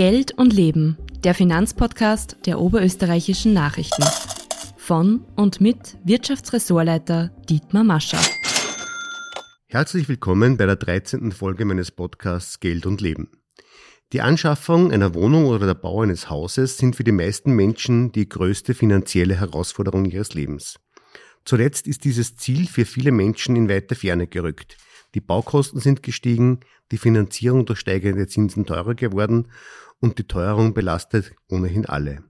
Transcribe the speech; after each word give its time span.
Geld 0.00 0.32
und 0.38 0.54
Leben, 0.54 0.96
der 1.24 1.34
Finanzpodcast 1.34 2.38
der 2.46 2.58
oberösterreichischen 2.58 3.52
Nachrichten. 3.52 4.02
Von 4.78 5.26
und 5.36 5.60
mit 5.60 5.98
Wirtschaftsressortleiter 6.04 7.28
Dietmar 7.50 7.84
Mascher. 7.84 8.18
Herzlich 9.66 10.08
willkommen 10.08 10.56
bei 10.56 10.64
der 10.64 10.76
13. 10.76 11.32
Folge 11.32 11.66
meines 11.66 11.90
Podcasts 11.90 12.60
Geld 12.60 12.86
und 12.86 13.02
Leben. 13.02 13.28
Die 14.14 14.22
Anschaffung 14.22 14.90
einer 14.90 15.12
Wohnung 15.12 15.44
oder 15.44 15.66
der 15.66 15.74
Bau 15.74 16.00
eines 16.00 16.30
Hauses 16.30 16.78
sind 16.78 16.96
für 16.96 17.04
die 17.04 17.12
meisten 17.12 17.52
Menschen 17.52 18.10
die 18.10 18.26
größte 18.26 18.72
finanzielle 18.72 19.38
Herausforderung 19.38 20.06
ihres 20.06 20.32
Lebens. 20.32 20.80
Zuletzt 21.44 21.86
ist 21.86 22.04
dieses 22.04 22.36
Ziel 22.36 22.68
für 22.68 22.86
viele 22.86 23.12
Menschen 23.12 23.54
in 23.54 23.68
weiter 23.68 23.94
Ferne 23.94 24.26
gerückt. 24.26 24.78
Die 25.14 25.20
Baukosten 25.20 25.80
sind 25.80 26.02
gestiegen, 26.02 26.60
die 26.90 26.98
Finanzierung 26.98 27.66
durch 27.66 27.80
steigende 27.80 28.26
Zinsen 28.28 28.64
teurer 28.64 28.94
geworden 28.94 29.48
und 30.00 30.18
die 30.18 30.26
Teuerung 30.26 30.74
belastet 30.74 31.32
ohnehin 31.48 31.86
alle. 31.86 32.24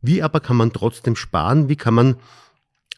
Wie 0.00 0.22
aber 0.22 0.40
kann 0.40 0.56
man 0.56 0.72
trotzdem 0.72 1.16
sparen? 1.16 1.68
Wie 1.68 1.76
kann 1.76 1.94
man 1.94 2.16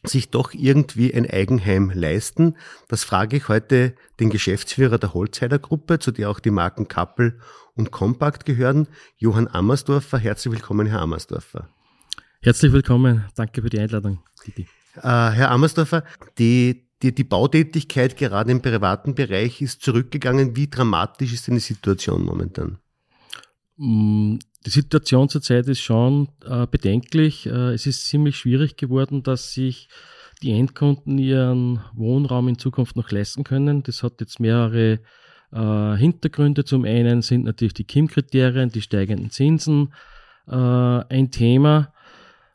sich 0.05 0.31
doch 0.31 0.53
irgendwie 0.53 1.15
ein 1.15 1.29
Eigenheim 1.29 1.91
leisten? 1.95 2.57
Das 2.89 3.05
frage 3.05 3.37
ich 3.37 3.49
heute 3.49 3.95
den 4.21 4.31
Geschäftsführer 4.31 4.99
der 4.99 5.15
Holzheider 5.15 5.59
Gruppe, 5.59 5.99
zu 5.99 6.11
der 6.11 6.31
auch 6.31 6.41
die 6.41 6.51
Marken 6.51 6.89
Kappel 6.89 7.41
und 7.75 7.91
Compact 7.91 8.45
gehören, 8.45 8.89
Johann 9.17 9.49
Ammersdorfer. 9.49 10.19
Herzlich 10.19 10.53
willkommen, 10.53 10.87
Herr 10.87 11.01
Ammersdorfer. 11.01 11.69
Herzlich 12.41 12.73
willkommen. 12.73 13.25
Danke 13.35 13.63
für 13.63 13.71
die 13.71 13.79
Einladung. 13.79 14.23
Äh, 14.57 14.65
Herr 15.03 15.51
Ammersdorfer, 15.51 16.05
die 16.39 16.89
die, 17.03 17.15
die 17.15 17.25
Bautätigkeit 17.25 18.17
gerade 18.17 18.53
im 18.53 18.63
privaten 18.63 19.15
Bereich 19.15 19.61
ist 19.61 19.83
zurückgegangen. 19.83 20.57
Wie 20.57 20.69
dramatisch 20.69 21.33
ist 21.33 21.49
denn 21.49 21.55
die 21.55 21.61
Situation 21.61 22.23
momentan? 22.23 22.79
Mm, 23.77 24.37
die 24.67 24.71
Situation 24.71 25.29
zurzeit 25.29 25.67
ist 25.69 25.81
schon 25.81 26.29
äh, 26.45 26.67
bedenklich. 26.67 27.47
Äh, 27.47 27.73
es 27.73 27.87
ist 27.87 28.07
ziemlich 28.07 28.37
schwierig 28.37 28.77
geworden, 28.77 29.23
dass 29.23 29.53
sich 29.53 29.89
die 30.43 30.53
Endkunden 30.53 31.19
ihren 31.19 31.81
Wohnraum 31.95 32.49
in 32.49 32.59
Zukunft 32.59 32.97
noch 32.97 33.11
leisten 33.11 33.45
können. 33.45 33.83
Das 33.83 34.03
hat 34.03 34.21
jetzt 34.21 34.41
mehrere 34.41 35.01
äh, 35.53 35.97
Hintergründe. 35.97 36.65
Zum 36.65 36.85
einen 36.85 37.23
sind 37.23 37.45
natürlich 37.45 37.75
die 37.75 37.85
KIM-Kriterien, 37.85 38.71
die 38.71 38.83
steigenden 38.83 39.31
Zinsen 39.31 39.93
äh, 40.49 40.55
ein 40.55 41.31
Thema. 41.31 41.93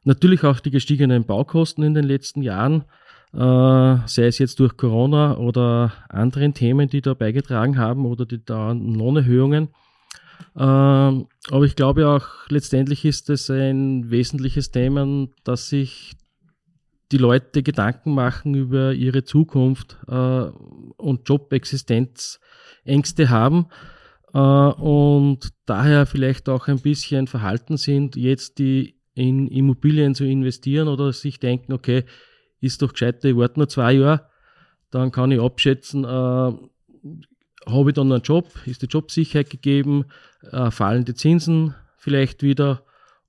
Natürlich 0.04 0.44
auch 0.44 0.60
die 0.60 0.72
gestiegenen 0.72 1.26
Baukosten 1.26 1.84
in 1.84 1.94
den 1.94 2.06
letzten 2.06 2.42
Jahren 2.42 2.86
äh, 3.34 3.98
sei 4.08 4.28
es 4.28 4.40
jetzt 4.40 4.60
durch 4.60 4.78
Corona 4.78 5.38
oder 5.38 5.92
anderen 6.10 6.54
Themen, 6.54 6.90
die 6.90 7.02
da 7.02 7.14
beigetragen 7.14 7.78
haben 7.78 8.06
oder 8.06 8.26
die 8.26 8.44
da 8.44 8.72
Lohnerhöhungen. 8.72 9.70
Äh, 10.56 10.60
aber 10.60 11.66
ich 11.66 11.76
glaube 11.76 12.08
auch, 12.08 12.28
letztendlich 12.50 13.06
ist 13.06 13.30
es 13.30 13.50
ein 13.50 14.10
wesentliches 14.10 14.72
Thema, 14.72 15.28
dass 15.44 15.70
sich 15.70 16.16
die 17.12 17.18
Leute 17.18 17.64
Gedanken 17.64 18.14
machen 18.14 18.54
über 18.54 18.94
ihre 18.94 19.24
Zukunft 19.24 19.98
äh, 20.08 20.50
und 20.98 21.30
Jobexistenzängste 21.30 23.30
haben 23.30 23.68
äh, 24.34 24.40
und 24.40 25.50
daher 25.66 26.06
vielleicht 26.06 26.50
auch 26.50 26.68
ein 26.68 26.80
bisschen 26.80 27.28
verhalten 27.28 27.78
sind, 27.78 28.16
jetzt 28.16 28.60
die 28.60 28.96
in 29.14 29.48
Immobilien 29.48 30.16
zu 30.16 30.26
investieren 30.26 30.88
oder 30.88 31.14
sich 31.14 31.40
denken, 31.40 31.74
okay, 31.74 32.04
ist 32.60 32.82
doch 32.82 32.92
gescheiter, 32.92 33.30
ich 33.30 33.38
warte 33.38 33.60
noch 33.60 33.68
zwei 33.68 33.94
Jahre, 33.94 34.28
dann 34.92 35.12
kann 35.12 35.32
ich 35.32 35.40
abschätzen, 35.40 36.04
äh, 36.04 36.52
habe 37.68 37.90
ich 37.90 37.96
dann 37.96 38.12
einen 38.12 38.22
Job, 38.22 38.48
ist 38.66 38.82
die 38.82 38.88
Jobsicherheit 38.88 39.50
gegeben, 39.50 40.06
äh, 40.52 40.72
fallen 40.72 41.06
die 41.06 41.14
Zinsen 41.14 41.76
vielleicht 41.98 42.44
wieder 42.44 42.84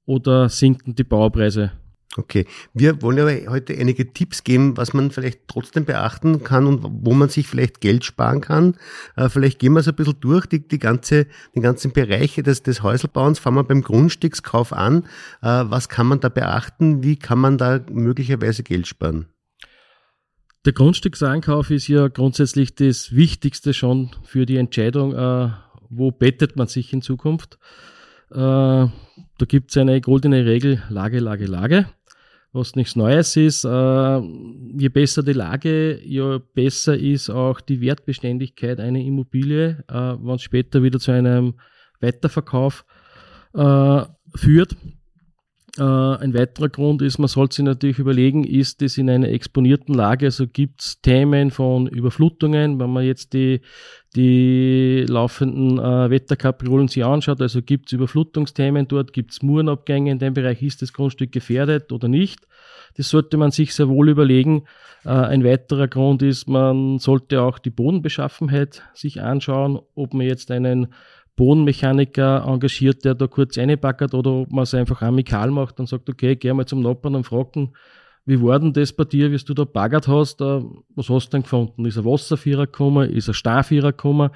oder 0.06 0.48
sinken 0.48 0.94
die 0.94 1.05
Baupreise. 1.05 1.72
Okay, 2.17 2.47
wir 2.72 3.03
wollen 3.03 3.21
aber 3.21 3.53
heute 3.53 3.77
einige 3.78 4.12
Tipps 4.12 4.43
geben, 4.43 4.77
was 4.77 4.93
man 4.94 5.10
vielleicht 5.10 5.47
trotzdem 5.47 5.84
beachten 5.84 6.43
kann 6.43 6.66
und 6.66 6.81
wo 6.82 7.12
man 7.12 7.28
sich 7.28 7.47
vielleicht 7.47 7.81
Geld 7.81 8.04
sparen 8.04 8.41
kann. 8.41 8.77
Äh, 9.15 9.28
vielleicht 9.28 9.59
gehen 9.59 9.75
wir 9.75 9.81
es 9.81 9.88
ein 9.88 9.94
bisschen 9.94 10.19
durch, 10.21 10.47
die, 10.47 10.66
die 10.66 10.78
ganze, 10.78 11.27
die 11.54 11.60
ganzen 11.60 11.93
Bereiche 11.93 12.43
des, 12.43 12.62
des 12.62 12.82
Häuselbauens. 12.82 13.38
Fangen 13.38 13.56
wir 13.56 13.65
beim 13.65 13.82
Grundstückskauf 13.82 14.72
an. 14.72 15.04
Äh, 15.43 15.65
was 15.66 15.88
kann 15.88 16.06
man 16.06 16.21
da 16.21 16.28
beachten? 16.28 17.04
Wie 17.04 17.16
kann 17.16 17.38
man 17.38 17.59
da 17.59 17.81
möglicherweise 17.91 18.62
Geld 18.62 18.87
sparen? 18.87 19.27
Der 20.68 20.74
Grundstücksankauf 20.74 21.70
ist 21.70 21.88
ja 21.88 22.08
grundsätzlich 22.08 22.74
das 22.74 23.16
Wichtigste 23.16 23.72
schon 23.72 24.10
für 24.22 24.44
die 24.44 24.58
Entscheidung, 24.58 25.14
äh, 25.14 25.48
wo 25.88 26.10
bettet 26.10 26.56
man 26.56 26.66
sich 26.66 26.92
in 26.92 27.00
Zukunft. 27.00 27.58
da 28.30 28.90
gibt 29.46 29.70
es 29.70 29.78
eine 29.78 30.02
goldene 30.02 30.44
Regel, 30.44 30.82
Lage, 30.90 31.20
Lage, 31.20 31.46
Lage 31.46 31.86
was 32.52 32.76
nichts 32.76 32.96
Neues 32.96 33.36
ist. 33.36 33.64
Äh, 33.64 34.18
je 34.18 34.88
besser 34.88 35.22
die 35.22 35.32
Lage, 35.32 36.00
je 36.02 36.38
besser 36.54 36.96
ist 36.96 37.30
auch 37.30 37.60
die 37.60 37.80
Wertbeständigkeit 37.80 38.80
einer 38.80 39.00
Immobilie, 39.00 39.84
äh, 39.88 39.94
wenn 39.94 40.34
es 40.34 40.42
später 40.42 40.82
wieder 40.82 40.98
zu 40.98 41.12
einem 41.12 41.54
Weiterverkauf 42.00 42.84
äh, 43.54 44.02
führt. 44.34 44.76
Äh, 45.78 45.83
ein 45.83 46.34
weiterer 46.34 46.69
Grund 46.69 47.03
ist, 47.03 47.19
man 47.19 47.28
sollte 47.28 47.56
sich 47.56 47.65
natürlich 47.65 48.00
überlegen, 48.00 48.43
ist 48.43 48.83
es 48.83 48.99
in 48.99 49.09
einer 49.09 49.28
exponierten 49.28 49.94
Lage, 49.94 50.27
also 50.27 50.49
gibt 50.49 50.81
es 50.81 51.00
Themen 51.00 51.53
von 51.53 51.87
Überflutungen, 51.87 52.81
wenn 52.81 52.91
man 52.91 53.05
jetzt 53.05 53.33
die, 53.33 53.61
die 54.16 55.06
laufenden 55.09 55.78
äh, 55.78 56.11
Wetterkapriolen 56.11 56.89
sich 56.89 57.05
anschaut, 57.05 57.41
also 57.41 57.62
gibt 57.62 57.87
es 57.87 57.93
Überflutungsthemen 57.93 58.89
dort, 58.89 59.12
gibt 59.12 59.31
es 59.31 59.43
Murenabgänge 59.43 60.11
in 60.11 60.19
dem 60.19 60.34
Bereich, 60.34 60.62
ist 60.62 60.83
das 60.83 60.93
Grundstück 60.93 61.31
gefährdet 61.31 61.93
oder 61.93 62.09
nicht? 62.09 62.49
Das 62.97 63.10
sollte 63.10 63.37
man 63.37 63.53
sich 63.53 63.72
sehr 63.72 63.89
wohl 63.89 64.09
überlegen. 64.09 64.65
Äh, 65.05 65.10
ein 65.10 65.45
weiterer 65.45 65.87
Grund 65.87 66.22
ist, 66.22 66.49
man 66.49 66.99
sollte 66.99 67.41
auch 67.41 67.60
die 67.60 67.71
Bodenbeschaffenheit 67.71 68.83
sich 68.95 69.22
anschauen, 69.22 69.78
ob 69.95 70.12
man 70.12 70.27
jetzt 70.27 70.50
einen 70.50 70.89
Bodenmechaniker 71.38 72.44
engagiert, 72.44 73.04
der 73.04 73.15
da 73.15 73.28
kurz 73.28 73.56
reinpackert 73.56 74.12
oder 74.12 74.32
ob 74.32 74.50
man 74.50 74.65
es 74.65 74.75
einfach 74.75 75.03
amikal 75.03 75.53
macht 75.53 75.78
und 75.78 75.88
sagt, 75.88 76.10
okay, 76.10 76.34
geh 76.34 76.53
mal 76.53 76.66
zum 76.66 76.81
Noppern 76.81 77.15
und 77.15 77.25
fragen, 77.25 77.72
wie 78.26 78.43
war 78.43 78.59
denn 78.59 78.72
das 78.72 78.93
bei 78.93 79.04
dir, 79.04 79.31
wie 79.31 79.37
du 79.37 79.54
da 79.54 79.65
baggert 79.65 80.09
hast, 80.09 80.41
äh, 80.41 80.60
was 80.97 81.09
hast 81.09 81.28
du 81.28 81.31
denn 81.31 81.44
gefunden? 81.44 81.87
Ist 81.87 81.97
ein 81.97 82.04
Wasservierer 82.04 82.66
gekommen, 82.66 83.09
ist 83.09 83.28
ein 83.28 83.34
Starvierer 83.34 83.93
gekommen, 83.93 84.31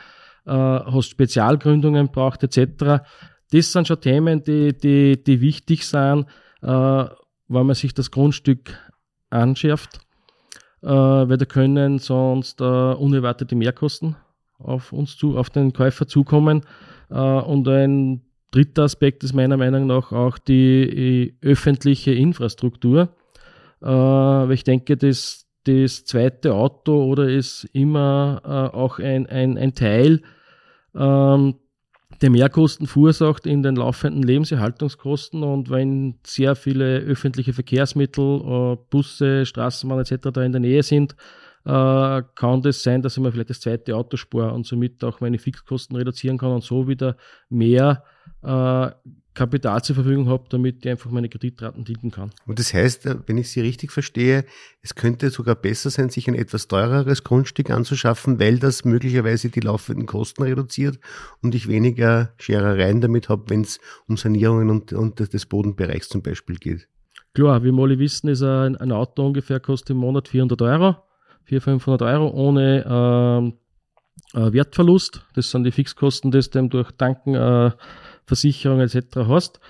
äh, 0.46 0.52
hast 0.52 1.10
Spezialgründungen 1.10 2.08
braucht, 2.12 2.44
etc. 2.44 3.02
Das 3.50 3.72
sind 3.72 3.88
schon 3.88 4.00
Themen, 4.00 4.44
die, 4.44 4.72
die, 4.72 5.22
die 5.22 5.40
wichtig 5.40 5.84
sind, 5.84 6.26
äh, 6.62 6.66
wenn 6.68 7.66
man 7.66 7.74
sich 7.74 7.94
das 7.94 8.12
Grundstück 8.12 8.78
anschärft, 9.28 9.98
weil 10.80 11.36
da 11.36 11.44
können 11.44 11.98
sonst 11.98 12.60
unerwartete 12.60 13.54
Mehrkosten 13.54 14.16
auf 14.64 14.92
uns 14.92 15.16
zu, 15.16 15.36
auf 15.36 15.50
den 15.50 15.72
Käufer 15.72 16.06
zukommen. 16.06 16.62
Äh, 17.10 17.14
und 17.14 17.68
ein 17.68 18.22
dritter 18.50 18.84
Aspekt 18.84 19.24
ist 19.24 19.34
meiner 19.34 19.56
Meinung 19.56 19.86
nach 19.86 20.12
auch 20.12 20.38
die 20.38 21.34
öffentliche 21.40 22.12
Infrastruktur. 22.12 23.08
Äh, 23.80 23.86
weil 23.86 24.52
ich 24.52 24.64
denke, 24.64 24.96
das, 24.96 25.46
das 25.64 26.04
zweite 26.04 26.54
Auto 26.54 27.04
oder 27.04 27.28
ist 27.28 27.64
immer 27.72 28.40
äh, 28.44 28.76
auch 28.76 28.98
ein, 28.98 29.26
ein, 29.26 29.58
ein 29.58 29.74
Teil 29.74 30.22
ähm, 30.94 31.56
der 32.20 32.30
Mehrkosten 32.30 32.86
verursacht 32.86 33.46
in 33.46 33.64
den 33.64 33.74
laufenden 33.74 34.22
Lebenserhaltungskosten 34.22 35.42
und 35.42 35.70
wenn 35.70 36.20
sehr 36.24 36.54
viele 36.54 36.98
öffentliche 36.98 37.52
Verkehrsmittel, 37.52 38.78
Busse, 38.90 39.44
Straßenbahn 39.44 39.98
etc. 39.98 40.28
da 40.32 40.42
in 40.42 40.52
der 40.52 40.60
Nähe 40.60 40.84
sind, 40.84 41.16
äh, 41.64 42.22
kann 42.34 42.62
das 42.62 42.82
sein, 42.82 43.02
dass 43.02 43.16
ich 43.16 43.22
mir 43.22 43.32
vielleicht 43.32 43.50
das 43.50 43.60
zweite 43.60 43.96
Auto 43.96 44.16
spare 44.16 44.52
und 44.52 44.66
somit 44.66 45.02
auch 45.04 45.20
meine 45.20 45.38
Fixkosten 45.38 45.96
reduzieren 45.96 46.38
kann 46.38 46.52
und 46.52 46.64
so 46.64 46.88
wieder 46.88 47.16
mehr 47.48 48.04
äh, 48.42 48.90
Kapital 49.34 49.82
zur 49.82 49.94
Verfügung 49.94 50.28
habe, 50.28 50.44
damit 50.50 50.84
ich 50.84 50.90
einfach 50.90 51.10
meine 51.10 51.28
Kreditraten 51.28 51.86
tilgen 51.86 52.10
kann. 52.10 52.30
Und 52.46 52.58
das 52.58 52.74
heißt, 52.74 53.06
äh, 53.06 53.16
wenn 53.26 53.38
ich 53.38 53.50
Sie 53.50 53.60
richtig 53.60 53.90
verstehe, 53.90 54.44
es 54.82 54.94
könnte 54.94 55.30
sogar 55.30 55.54
besser 55.54 55.88
sein, 55.88 56.10
sich 56.10 56.28
ein 56.28 56.34
etwas 56.34 56.68
teureres 56.68 57.24
Grundstück 57.24 57.70
anzuschaffen, 57.70 58.38
weil 58.38 58.58
das 58.58 58.84
möglicherweise 58.84 59.48
die 59.48 59.60
laufenden 59.60 60.06
Kosten 60.06 60.42
reduziert 60.42 60.98
und 61.40 61.54
ich 61.54 61.68
weniger 61.68 62.34
Scherereien 62.38 63.00
damit 63.00 63.28
habe, 63.28 63.48
wenn 63.48 63.62
es 63.62 63.80
um 64.06 64.16
Sanierungen 64.16 64.68
und, 64.68 64.92
und 64.92 65.20
des 65.20 65.46
Bodenbereichs 65.46 66.08
zum 66.08 66.22
Beispiel 66.22 66.56
geht. 66.56 66.88
Klar, 67.34 67.64
wie 67.64 67.72
wir 67.72 67.82
alle 67.82 67.98
wissen, 67.98 68.28
ist 68.28 68.42
ein, 68.42 68.76
ein 68.76 68.92
Auto 68.92 69.24
ungefähr 69.24 69.60
kostet 69.60 69.90
im 69.90 69.98
Monat 69.98 70.28
400 70.28 70.60
Euro. 70.60 70.96
400, 71.44 71.64
500 71.64 72.02
Euro 72.02 72.30
ohne 72.30 72.84
ähm, 72.86 73.54
äh, 74.34 74.52
Wertverlust. 74.52 75.26
Das 75.34 75.50
sind 75.50 75.64
die 75.64 75.72
Fixkosten, 75.72 76.30
die 76.30 76.40
du 76.40 76.68
durch 76.68 76.92
Tanken, 76.92 77.34
äh, 77.34 77.70
Versicherung 78.26 78.80
etc. 78.80 79.16
hast. 79.28 79.60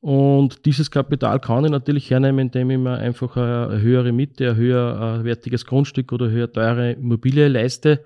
Und 0.00 0.66
dieses 0.66 0.90
Kapital 0.90 1.38
kann 1.38 1.64
ich 1.64 1.70
natürlich 1.70 2.10
hernehmen, 2.10 2.46
indem 2.46 2.70
ich 2.70 2.78
mir 2.78 2.98
einfach 2.98 3.36
eine 3.36 3.80
höhere 3.80 4.10
Miete, 4.12 4.50
ein 4.50 4.56
höherwertiges 4.56 5.64
Grundstück 5.64 6.12
oder 6.12 6.28
höher 6.28 6.50
teure 6.52 6.92
Immobilie 6.92 7.46
leiste 7.46 8.04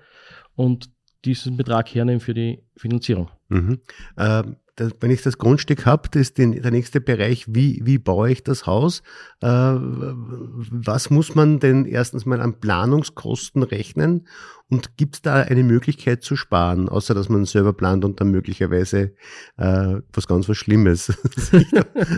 und 0.55 0.89
diesen 1.25 1.57
Betrag 1.57 1.93
hernehme 1.93 2.19
für 2.19 2.35
die 2.35 2.59
Finanzierung. 2.75 3.29
Mhm. 3.49 3.79
Ähm 4.17 4.57
das, 4.77 4.91
wenn 4.99 5.11
ich 5.11 5.23
das 5.23 5.39
Grundstück 5.39 5.85
habe, 5.85 6.07
das 6.11 6.21
ist 6.21 6.37
den, 6.37 6.61
der 6.61 6.71
nächste 6.71 7.01
Bereich, 7.01 7.45
wie, 7.49 7.81
wie 7.83 7.97
baue 7.97 8.31
ich 8.31 8.43
das 8.43 8.67
Haus? 8.67 9.01
Äh, 9.41 9.47
was 9.47 11.09
muss 11.09 11.33
man 11.33 11.59
denn 11.59 11.85
erstens 11.85 12.25
mal 12.25 12.39
an 12.39 12.59
Planungskosten 12.59 13.63
rechnen? 13.63 14.27
Und 14.69 14.97
gibt 14.97 15.15
es 15.15 15.21
da 15.21 15.35
eine 15.35 15.63
Möglichkeit 15.63 16.23
zu 16.23 16.35
sparen, 16.35 16.89
außer 16.89 17.15
dass 17.15 17.29
man 17.29 17.45
selber 17.45 17.73
plant 17.73 18.05
und 18.05 18.21
dann 18.21 18.29
möglicherweise 18.29 19.13
äh, 19.57 19.95
was 20.13 20.27
ganz 20.27 20.47
was 20.47 20.57
Schlimmes 20.57 21.05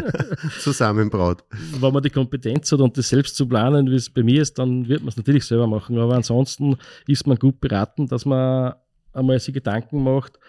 zusammenbraut? 0.60 1.46
Wenn 1.80 1.94
man 1.94 2.04
die 2.04 2.10
Kompetenz 2.10 2.72
hat 2.72 2.82
und 2.82 2.98
das 2.98 3.08
selbst 3.08 3.38
zu 3.38 3.48
planen, 3.48 3.90
wie 3.90 3.96
es 3.96 4.10
bei 4.10 4.24
mir 4.24 4.42
ist, 4.42 4.60
dann 4.60 4.90
wird 4.90 5.02
man 5.02 5.10
es 5.10 5.18
natürlich 5.18 5.46
selber 5.46 5.68
machen. 5.68 5.98
Aber 5.98 6.16
ansonsten 6.16 6.78
ist 7.08 7.26
man 7.26 7.38
gut 7.38 7.62
beraten, 7.62 8.08
dass 8.08 8.26
man 8.26 8.74
einmal 9.14 9.40
sich 9.40 9.54
Gedanken 9.54 10.04
macht, 10.04 10.40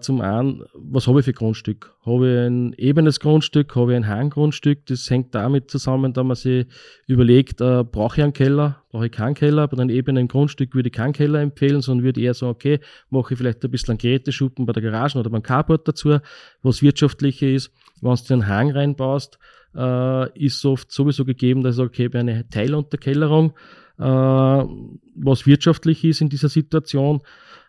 zum 0.00 0.22
einen, 0.22 0.62
was 0.72 1.06
habe 1.06 1.20
ich 1.20 1.26
für 1.26 1.34
Grundstück? 1.34 1.94
Habe 2.06 2.26
ich 2.26 2.46
ein 2.46 2.72
ebenes 2.78 3.20
Grundstück? 3.20 3.76
Habe 3.76 3.92
ich 3.92 3.96
ein 3.96 4.08
Hanggrundstück? 4.08 4.86
Das 4.86 5.10
hängt 5.10 5.34
damit 5.34 5.70
zusammen, 5.70 6.14
dass 6.14 6.24
man 6.24 6.36
sich 6.36 6.66
überlegt, 7.06 7.60
äh, 7.60 7.84
brauche 7.84 8.16
ich 8.16 8.22
einen 8.22 8.32
Keller? 8.32 8.82
Brauche 8.90 9.06
ich 9.06 9.12
keinen 9.12 9.34
Keller? 9.34 9.68
Bei 9.68 9.76
einem 9.76 9.90
ebenen 9.90 10.26
Grundstück 10.26 10.74
würde 10.74 10.88
ich 10.88 10.94
keinen 10.94 11.12
Keller 11.12 11.40
empfehlen, 11.40 11.82
sondern 11.82 12.04
würde 12.04 12.22
eher 12.22 12.32
sagen, 12.32 12.52
okay, 12.52 12.80
mache 13.10 13.34
ich 13.34 13.38
vielleicht 13.38 13.62
ein 13.62 13.70
bisschen 13.70 13.98
Geräteschuppen 13.98 14.64
bei 14.64 14.72
der 14.72 14.82
Garage 14.82 15.18
oder 15.18 15.28
beim 15.28 15.42
Carport 15.42 15.86
dazu, 15.86 16.18
was 16.62 16.80
wirtschaftlicher 16.80 17.48
ist. 17.48 17.70
Wenn 18.00 18.14
du 18.14 18.32
einen 18.32 18.48
Hang 18.48 18.70
reinbaust, 18.70 19.38
äh, 19.76 20.38
ist 20.38 20.64
oft 20.64 20.90
sowieso 20.92 21.26
gegeben, 21.26 21.62
dass 21.62 21.74
ich 21.74 21.76
sage, 21.76 21.88
okay, 21.88 22.08
bei 22.08 22.20
einer 22.20 22.48
Teilunterkellerung, 22.48 23.52
äh, 23.98 24.02
was 24.02 25.46
wirtschaftlich 25.46 26.04
ist 26.04 26.22
in 26.22 26.30
dieser 26.30 26.48
Situation, 26.48 27.20
äh, 27.20 27.22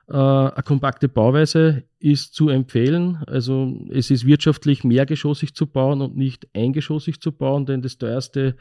eine 0.07 0.63
kompakte 0.63 1.09
Bauweise 1.09 1.83
ist 1.99 2.35
zu 2.35 2.49
empfehlen. 2.49 3.23
Also 3.25 3.87
es 3.89 4.11
ist 4.11 4.25
wirtschaftlich 4.25 4.83
mehrgeschossig 4.83 5.55
zu 5.55 5.65
bauen 5.65 6.01
und 6.01 6.15
nicht 6.15 6.47
eingeschossig 6.53 7.21
zu 7.21 7.31
bauen, 7.31 7.65
denn 7.65 7.81
das 7.81 7.97
teuerste 7.97 8.55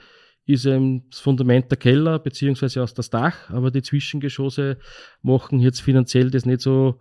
ist 0.46 0.67
eben 0.67 1.08
das 1.11 1.20
Fundament 1.20 1.70
der 1.70 1.79
Keller 1.79 2.19
beziehungsweise 2.19 2.82
aus 2.82 2.94
das 2.94 3.11
Dach, 3.11 3.50
aber 3.50 3.70
die 3.70 3.82
Zwischengeschosse 3.82 4.79
machen 5.23 5.61
jetzt 5.61 5.81
finanziell 5.81 6.31
das 6.31 6.46
nicht 6.46 6.61
so 6.61 7.00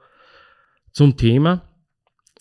zum 0.92 1.18
Thema. 1.18 1.62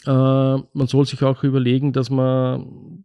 Äh, 0.07 0.11
man 0.11 0.87
soll 0.87 1.07
sich 1.07 1.23
auch 1.23 1.43
überlegen, 1.43 1.93
dass 1.93 2.11
man 2.11 3.05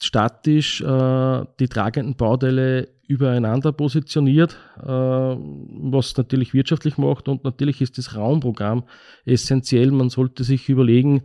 statisch 0.00 0.80
äh, 0.80 1.44
die 1.60 1.68
tragenden 1.68 2.16
Bauteile 2.16 2.88
übereinander 3.08 3.72
positioniert, 3.72 4.56
äh, 4.80 4.86
was 4.86 6.16
natürlich 6.16 6.54
wirtschaftlich 6.54 6.98
macht 6.98 7.28
und 7.28 7.44
natürlich 7.44 7.80
ist 7.80 7.98
das 7.98 8.16
Raumprogramm 8.16 8.84
essentiell. 9.24 9.90
Man 9.90 10.10
sollte 10.10 10.44
sich 10.44 10.68
überlegen, 10.68 11.22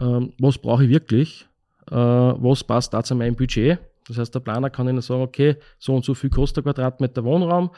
äh, 0.00 0.20
was 0.38 0.58
brauche 0.58 0.84
ich 0.84 0.90
wirklich, 0.90 1.46
äh, 1.90 1.94
was 1.94 2.64
passt 2.64 2.94
da 2.94 3.02
zu 3.02 3.14
meinem 3.14 3.36
Budget. 3.36 3.78
Das 4.08 4.18
heißt, 4.18 4.34
der 4.34 4.40
Planer 4.40 4.70
kann 4.70 4.88
Ihnen 4.88 5.00
sagen, 5.00 5.22
okay, 5.22 5.56
so 5.78 5.94
und 5.94 6.04
so 6.04 6.14
viel 6.14 6.30
kostet 6.30 6.64
der 6.64 6.72
Quadratmeter 6.72 7.24
Wohnraum, 7.24 7.70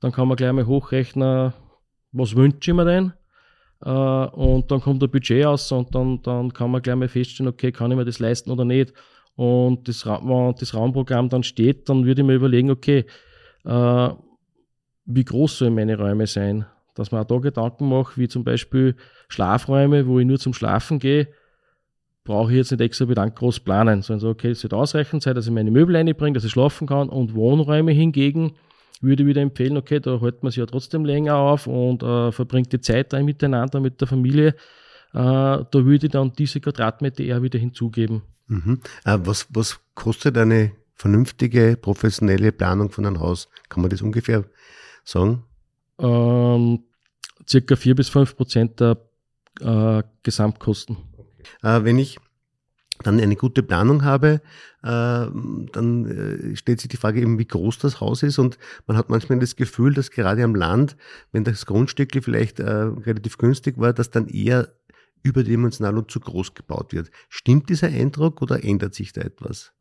dann 0.00 0.12
kann 0.12 0.28
man 0.28 0.36
gleich 0.36 0.52
mal 0.52 0.66
hochrechnen, 0.66 1.52
was 2.12 2.36
wünsche 2.36 2.70
ich 2.70 2.76
mir 2.76 2.84
denn? 2.84 3.12
Uh, 3.84 4.30
und 4.32 4.70
dann 4.70 4.80
kommt 4.80 5.02
der 5.02 5.08
Budget 5.08 5.44
aus 5.44 5.70
und 5.70 5.94
dann, 5.94 6.22
dann 6.22 6.54
kann 6.54 6.70
man 6.70 6.80
gleich 6.80 6.96
mal 6.96 7.08
feststellen, 7.08 7.52
okay, 7.52 7.70
kann 7.70 7.90
ich 7.90 7.96
mir 7.98 8.06
das 8.06 8.18
leisten 8.18 8.50
oder 8.50 8.64
nicht 8.64 8.94
und 9.36 9.88
das, 9.88 10.06
wenn 10.06 10.54
das 10.58 10.74
Raumprogramm 10.74 11.28
dann 11.28 11.42
steht, 11.42 11.88
dann 11.88 12.04
würde 12.04 12.22
ich 12.22 12.26
mir 12.26 12.34
überlegen, 12.34 12.70
okay, 12.70 13.04
äh, 13.64 14.08
wie 15.06 15.24
groß 15.24 15.58
sollen 15.58 15.74
meine 15.74 15.98
Räume 15.98 16.26
sein? 16.26 16.66
Dass 16.94 17.10
man 17.10 17.22
auch 17.22 17.26
da 17.26 17.38
Gedanken 17.38 17.88
macht, 17.88 18.16
wie 18.16 18.28
zum 18.28 18.44
Beispiel 18.44 18.96
Schlafräume, 19.28 20.06
wo 20.06 20.20
ich 20.20 20.26
nur 20.26 20.38
zum 20.38 20.54
Schlafen 20.54 20.98
gehe, 20.98 21.28
brauche 22.22 22.52
ich 22.52 22.56
jetzt 22.58 22.70
nicht 22.70 22.80
extra 22.80 23.04
bedankt 23.04 23.38
groß 23.38 23.60
planen, 23.60 24.02
sondern 24.02 24.20
so, 24.20 24.28
okay, 24.30 24.50
es 24.50 24.62
wird 24.62 24.72
ausreichend 24.72 25.22
sein, 25.22 25.34
dass 25.34 25.46
ich 25.46 25.52
meine 25.52 25.70
Möbel 25.70 25.96
einbringe, 25.96 26.34
dass 26.34 26.44
ich 26.44 26.52
schlafen 26.52 26.86
kann 26.86 27.08
und 27.08 27.34
Wohnräume 27.34 27.92
hingegen 27.92 28.54
würde 29.00 29.22
ich 29.22 29.28
wieder 29.28 29.42
empfehlen, 29.42 29.76
okay, 29.76 30.00
da 30.00 30.20
hält 30.20 30.42
man 30.42 30.50
sich 30.50 30.58
ja 30.58 30.66
trotzdem 30.66 31.04
länger 31.04 31.36
auf 31.36 31.66
und 31.66 32.02
äh, 32.02 32.32
verbringt 32.32 32.72
die 32.72 32.80
Zeit 32.80 33.12
miteinander, 33.12 33.80
mit 33.80 34.00
der 34.00 34.08
Familie. 34.08 34.54
Äh, 35.14 35.16
da 35.16 35.68
würde 35.72 36.06
ich 36.06 36.12
dann 36.12 36.32
diese 36.32 36.60
Quadratmeter 36.60 37.22
eher 37.22 37.40
wieder 37.42 37.58
hinzugeben. 37.58 38.22
Mhm. 38.48 38.80
Äh, 39.04 39.18
was, 39.22 39.46
was 39.50 39.78
kostet 39.94 40.36
eine 40.36 40.72
vernünftige, 40.94 41.76
professionelle 41.80 42.50
Planung 42.50 42.90
von 42.90 43.06
einem 43.06 43.20
Haus? 43.20 43.48
Kann 43.68 43.82
man 43.82 43.90
das 43.90 44.02
ungefähr 44.02 44.44
sagen? 45.04 45.44
Ähm, 45.98 46.80
circa 47.48 47.76
4 47.76 47.94
bis 47.94 48.08
5 48.08 48.36
Prozent 48.36 48.80
der 48.80 48.98
äh, 49.60 50.02
Gesamtkosten. 50.24 50.96
Äh, 51.62 51.84
wenn 51.84 51.98
ich 51.98 52.18
dann 53.04 53.20
eine 53.20 53.36
gute 53.36 53.62
Planung 53.62 54.02
habe, 54.02 54.40
äh, 54.82 54.88
dann 54.88 56.50
äh, 56.52 56.56
stellt 56.56 56.80
sich 56.80 56.88
die 56.88 56.96
Frage 56.96 57.20
eben, 57.20 57.38
wie 57.38 57.46
groß 57.46 57.78
das 57.78 58.00
Haus 58.00 58.24
ist 58.24 58.38
und 58.38 58.58
man 58.88 58.96
hat 58.96 59.10
manchmal 59.10 59.38
das 59.38 59.54
Gefühl, 59.54 59.94
dass 59.94 60.10
gerade 60.10 60.42
am 60.42 60.56
Land, 60.56 60.96
wenn 61.30 61.44
das 61.44 61.66
Grundstück 61.66 62.10
vielleicht 62.22 62.60
relativ 62.60 63.38
günstig 63.38 63.78
war, 63.78 63.92
dass 63.92 64.10
dann 64.10 64.28
eher 64.28 64.68
überdimensional 65.24 65.98
und 65.98 66.10
zu 66.10 66.20
groß 66.20 66.54
gebaut 66.54 66.92
wird. 66.92 67.10
Stimmt 67.28 67.68
dieser 67.70 67.88
Eindruck 67.88 68.42
oder 68.42 68.62
ändert 68.62 68.94
sich 68.94 69.12
da 69.12 69.22
etwas? 69.22 69.72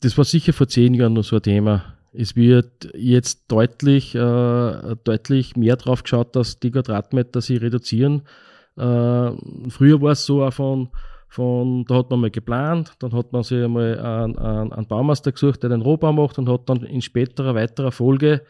Das 0.00 0.16
war 0.16 0.24
sicher 0.24 0.52
vor 0.52 0.68
zehn 0.68 0.94
Jahren 0.94 1.12
noch 1.12 1.24
so 1.24 1.36
ein 1.36 1.42
Thema. 1.42 1.98
Es 2.12 2.36
wird 2.36 2.90
jetzt 2.94 3.44
deutlich, 3.48 4.14
äh, 4.14 4.96
deutlich 5.04 5.56
mehr 5.56 5.76
drauf 5.76 6.02
geschaut, 6.02 6.36
dass 6.36 6.58
die 6.58 6.70
Quadratmeter 6.70 7.40
sich 7.40 7.60
reduzieren. 7.60 8.22
Äh, 8.76 9.32
früher 9.68 10.00
war 10.00 10.12
es 10.12 10.24
so 10.24 10.44
auch 10.44 10.52
von, 10.52 10.90
von, 11.28 11.84
da 11.86 11.96
hat 11.96 12.10
man 12.10 12.20
mal 12.20 12.30
geplant, 12.30 12.92
dann 12.98 13.12
hat 13.12 13.32
man 13.32 13.42
sich 13.42 13.64
einmal 13.64 13.98
einen, 13.98 14.36
einen, 14.36 14.86
Baumeister 14.86 15.32
gesucht, 15.32 15.62
der 15.62 15.70
den 15.70 15.80
Rohbau 15.80 16.12
macht 16.12 16.38
und 16.38 16.48
hat 16.48 16.68
dann 16.68 16.82
in 16.82 17.00
späterer, 17.00 17.54
weiterer 17.54 17.92
Folge 17.92 18.42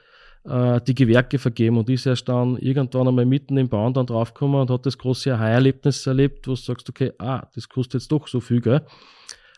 äh, 0.45 0.81
die 0.81 0.95
Gewerke 0.95 1.39
vergeben 1.39 1.79
und 1.79 1.89
ist 1.91 2.07
erst 2.07 2.29
dann 2.29 2.57
irgendwann 2.59 3.09
einmal 3.09 3.27
mitten 3.27 3.57
im 3.57 3.69
Bauen 3.69 3.95
dann 3.95 4.07
draufgekommen 4.07 4.61
und 4.61 4.71
hat 4.71 4.87
das 4.87 4.99
große 4.99 5.35
Aha-Erlebnis 5.35 6.07
erlebt, 6.07 6.47
wo 6.47 6.53
du 6.53 6.57
sagst, 6.57 6.89
okay, 6.89 7.13
ah, 7.19 7.47
das 7.55 7.69
kostet 7.69 8.01
jetzt 8.01 8.13
doch 8.13 8.27
so 8.27 8.41
viel, 8.41 8.61
gell? 8.61 8.83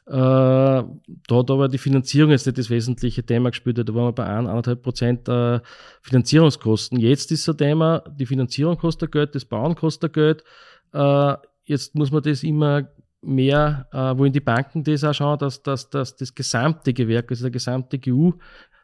Äh, 0.07 0.13
da 0.13 0.85
hat 1.31 1.51
aber 1.51 1.69
die 1.69 1.79
Finanzierung 1.79 2.31
jetzt 2.31 2.45
nicht 2.45 2.59
das 2.59 2.69
wesentliche 2.69 3.23
Thema 3.23 3.49
gespielt, 3.51 3.79
da 3.79 3.95
waren 3.95 4.09
wir 4.09 4.13
bei 4.13 4.27
1,5 4.27 4.75
Prozent 4.77 5.29
äh, 5.29 5.61
Finanzierungskosten. 6.03 7.01
Jetzt 7.01 7.33
ist 7.33 7.49
das 7.49 7.57
Thema, 7.57 8.05
die 8.11 8.27
Finanzierung 8.27 8.77
kostet 8.77 9.13
Geld, 9.13 9.35
das 9.35 9.47
Bauen 9.47 9.75
kostet 9.75 10.13
Geld. 10.13 10.45
Äh, 10.93 11.35
jetzt 11.65 11.95
muss 11.95 12.11
man 12.11 12.23
das 12.23 12.43
immer 12.43 12.87
mehr, 13.23 13.89
äh, 13.93 14.19
wo 14.19 14.27
in 14.27 14.33
die 14.35 14.41
Banken 14.41 14.85
das 14.85 15.05
auch 15.05 15.15
schauen, 15.15 15.39
dass, 15.39 15.63
dass, 15.63 15.89
dass 15.89 16.17
das 16.17 16.35
gesamte 16.35 16.93
Gewerk, 16.93 17.31
also 17.31 17.45
der 17.45 17.51
gesamte 17.51 17.99
GU, 17.99 18.35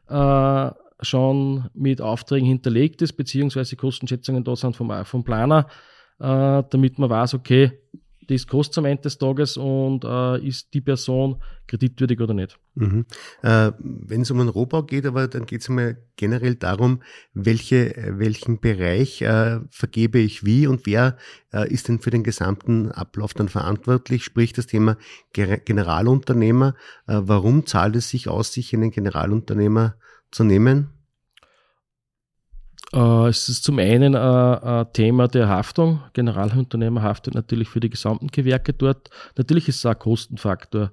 äh, 0.09 0.71
schon 1.02 1.69
mit 1.75 2.00
Aufträgen 2.00 2.47
hinterlegt 2.47 3.02
ist, 3.02 3.14
beziehungsweise 3.14 3.76
Kostenschätzungen 3.76 4.45
da 4.45 4.57
sind 4.57 4.76
vom, 4.76 4.92
vom 5.04 5.25
Planer, 5.25 5.66
äh, 6.19 6.62
damit 6.71 6.99
man 6.99 7.11
weiß, 7.11 7.35
okay, 7.35 7.73
das 8.30 8.47
kostet 8.47 8.78
am 8.78 8.85
Ende 8.85 9.02
des 9.02 9.19
Tages 9.19 9.57
und 9.57 10.04
äh, 10.04 10.47
ist 10.47 10.73
die 10.73 10.80
Person 10.80 11.42
kreditwürdig 11.66 12.21
oder 12.21 12.33
nicht. 12.33 12.59
Mhm. 12.76 13.04
Äh, 13.42 13.73
Wenn 13.78 14.21
es 14.21 14.30
um 14.30 14.38
einen 14.38 14.49
Rohbau 14.49 14.85
geht, 14.85 15.04
aber 15.04 15.26
dann 15.26 15.47
geht 15.47 15.62
es 15.62 15.69
mir 15.69 15.97
generell 16.14 16.54
darum, 16.54 17.02
welche, 17.35 17.92
welchen 18.19 18.61
Bereich 18.61 19.23
äh, 19.23 19.59
vergebe 19.71 20.21
ich 20.21 20.45
wie 20.45 20.69
und 20.69 20.87
wer 20.87 21.16
äh, 21.52 21.69
ist 21.73 21.88
denn 21.88 21.99
für 21.99 22.11
den 22.11 22.23
gesamten 22.23 22.92
Ablauf 22.92 23.35
dann 23.35 23.49
verantwortlich, 23.49 24.23
sprich 24.23 24.52
das 24.52 24.69
Thema 24.69 24.97
Generalunternehmer. 25.33 26.76
Äh, 27.09 27.23
warum 27.23 27.66
zahlt 27.66 27.97
es 27.97 28.11
sich 28.11 28.28
aus, 28.28 28.52
sich 28.52 28.73
einen 28.73 28.92
Generalunternehmer 28.92 29.97
zu 30.30 30.44
nehmen? 30.44 30.90
Äh, 32.92 33.28
es 33.28 33.49
ist 33.49 33.64
zum 33.64 33.78
einen 33.78 34.14
ein, 34.14 34.58
ein 34.62 34.92
Thema 34.92 35.28
der 35.28 35.49
Haftung. 35.49 36.02
Generalunternehmer 36.12 37.02
haftet 37.02 37.34
natürlich 37.34 37.68
für 37.68 37.80
die 37.80 37.90
gesamten 37.90 38.28
Gewerke 38.28 38.72
dort. 38.72 39.10
Natürlich 39.37 39.68
ist 39.68 39.76
es 39.76 39.87
auch 39.87 39.90
ein 39.90 39.99
Kostenfaktor. 39.99 40.92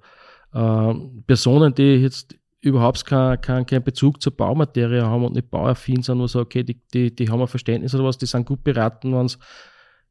Äh, 0.53 0.93
Personen, 1.25 1.73
die 1.73 1.95
jetzt 1.95 2.35
überhaupt 2.61 3.05
keinen 3.05 3.39
kein, 3.41 3.65
kein 3.65 3.83
Bezug 3.83 4.21
zur 4.21 4.35
Baumaterie 4.35 5.01
haben 5.01 5.25
und 5.25 5.35
nicht 5.35 5.49
bauaffin 5.49 6.01
sind, 6.01 6.19
wo 6.19 6.27
sagen, 6.27 6.45
okay, 6.45 6.63
die, 6.63 6.81
die, 6.93 7.15
die 7.15 7.29
haben 7.29 7.41
ein 7.41 7.47
Verständnis 7.47 7.93
oder 7.95 8.03
was, 8.03 8.17
die 8.17 8.25
sind 8.25 8.45
gut 8.45 8.63
beraten, 8.63 9.13
wenn 9.13 9.27
sie 9.27 9.37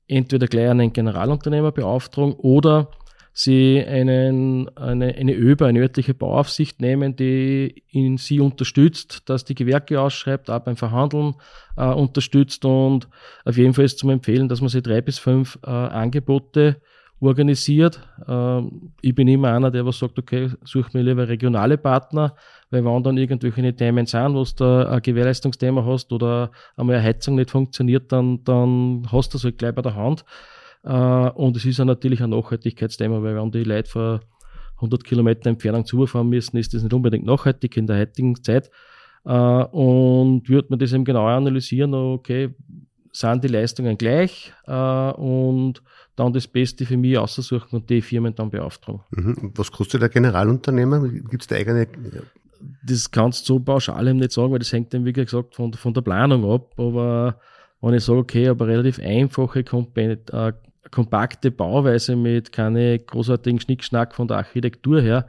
entweder 0.09 0.47
gleich 0.47 0.71
einen 0.71 0.93
Generalunternehmer 0.93 1.73
beauftragen 1.73 2.35
oder 2.35 2.91
sie 3.39 3.85
einen, 3.87 4.75
eine, 4.79 5.15
eine 5.15 5.35
ÖBA, 5.35 5.67
eine 5.67 5.81
örtliche 5.81 6.15
Bauaufsicht 6.15 6.81
nehmen, 6.81 7.17
die 7.17 7.83
in 7.91 8.17
sie 8.17 8.41
unterstützt, 8.41 9.29
dass 9.29 9.45
die 9.45 9.55
Gewerke 9.55 10.01
ausschreibt, 10.01 10.49
auch 10.49 10.61
beim 10.61 10.77
Verhandeln 10.77 11.35
äh, 11.77 11.85
unterstützt 11.85 12.65
und 12.65 13.09
auf 13.45 13.59
jeden 13.59 13.75
Fall 13.75 13.85
ist 13.85 13.99
zum 13.99 14.09
Empfehlen, 14.09 14.49
dass 14.49 14.63
man 14.63 14.71
sich 14.71 14.83
drei 14.83 15.03
bis 15.03 15.19
fünf 15.19 15.59
äh, 15.63 15.69
Angebote 15.69 16.81
organisiert. 17.21 18.01
Äh, 18.27 18.63
ich 19.03 19.15
bin 19.15 19.29
immer 19.29 19.53
einer, 19.53 19.71
der 19.71 19.85
was 19.85 19.99
sagt, 19.99 20.19
okay, 20.19 20.49
such 20.65 20.95
mir 20.95 21.03
lieber 21.03 21.29
regionale 21.29 21.77
Partner, 21.77 22.35
weil 22.71 22.87
wenn 22.87 23.03
dann 23.03 23.19
irgendwelche 23.19 23.77
Themen 23.77 24.07
sind, 24.07 24.35
wo 24.35 24.45
du 24.45 24.89
ein 24.89 25.03
Gewährleistungsthema 25.03 25.85
hast 25.85 26.11
oder 26.11 26.53
einmal 26.75 26.97
eine 26.97 27.05
Heizung 27.05 27.35
nicht 27.35 27.51
funktioniert, 27.51 28.11
dann, 28.13 28.43
dann 28.45 29.07
hast 29.13 29.35
du 29.35 29.37
es 29.37 29.45
halt 29.45 29.59
gleich 29.59 29.75
bei 29.75 29.83
der 29.83 29.95
Hand. 29.95 30.25
Äh, 30.87 31.31
und 31.31 31.57
es 31.57 31.65
ist 31.65 31.79
ja 31.79 31.85
natürlich 31.85 32.23
ein 32.23 32.31
Nachhaltigkeitsthema, 32.31 33.23
weil 33.23 33.37
wenn 33.37 33.51
die 33.51 33.65
Leute 33.65 33.91
vor 33.91 34.21
100 34.77 35.05
Kilometer 35.05 35.51
Entfernung 35.51 35.85
zufahren 35.85 36.29
müssen, 36.29 36.57
ist 36.57 36.73
das 36.75 36.83
nicht 36.83 36.95
unbedingt 36.95 37.27
nachhaltig 37.27 37.77
in 37.77 37.87
der 37.87 37.99
heutigen 37.99 38.43
Zeit. 38.43 38.71
Äh, 39.25 39.31
und 39.31 40.49
würde 40.49 40.69
man 40.71 40.79
das 40.79 40.93
eben 40.93 41.05
genauer 41.05 41.31
analysieren, 41.31 41.93
okay, 41.93 42.55
sind 43.11 43.43
die 43.43 43.49
Leistungen 43.49 43.99
gleich 43.99 44.53
äh, 44.67 45.11
und 45.13 45.83
dann 46.15 46.33
das 46.33 46.47
Beste 46.47 46.85
für 46.87 46.97
mich 46.97 47.19
aussuchen 47.19 47.77
und 47.77 47.91
die 47.91 48.03
Firmen 48.03 48.35
dann 48.35 48.51
beauftragen. 48.51 49.01
Mhm. 49.11 49.53
Was 49.57 49.73
kostet 49.73 50.03
der 50.03 50.09
Generalunternehmer? 50.09 51.09
Gibt 51.09 51.43
es 51.43 51.49
da 51.49 51.57
eigene? 51.57 51.89
Das 52.85 53.11
kannst 53.11 53.49
du 53.49 53.55
so 53.55 53.61
pauschal 53.61 54.07
eben 54.07 54.19
nicht 54.19 54.33
sagen, 54.33 54.53
weil 54.53 54.59
das 54.61 54.73
hängt 54.73 54.95
dann, 54.95 55.05
wie 55.05 55.13
gesagt, 55.13 55.55
von, 55.55 55.73
von 55.73 55.95
der 55.95 56.03
Planung 56.03 56.45
ab. 56.51 56.79
Aber 56.79 57.41
wenn 57.81 57.95
ich 57.95 58.05
sage, 58.05 58.19
okay, 58.19 58.49
aber 58.49 58.67
relativ 58.67 58.99
einfache, 58.99 59.61
äh, 59.61 60.53
kompakte 60.91 61.51
Bauweise 61.51 62.17
mit 62.17 62.53
keine 62.53 62.99
großartigen 62.99 63.61
Schnickschnack 63.61 64.15
von 64.15 64.29
der 64.29 64.39
Architektur 64.39 65.01
her, 65.01 65.27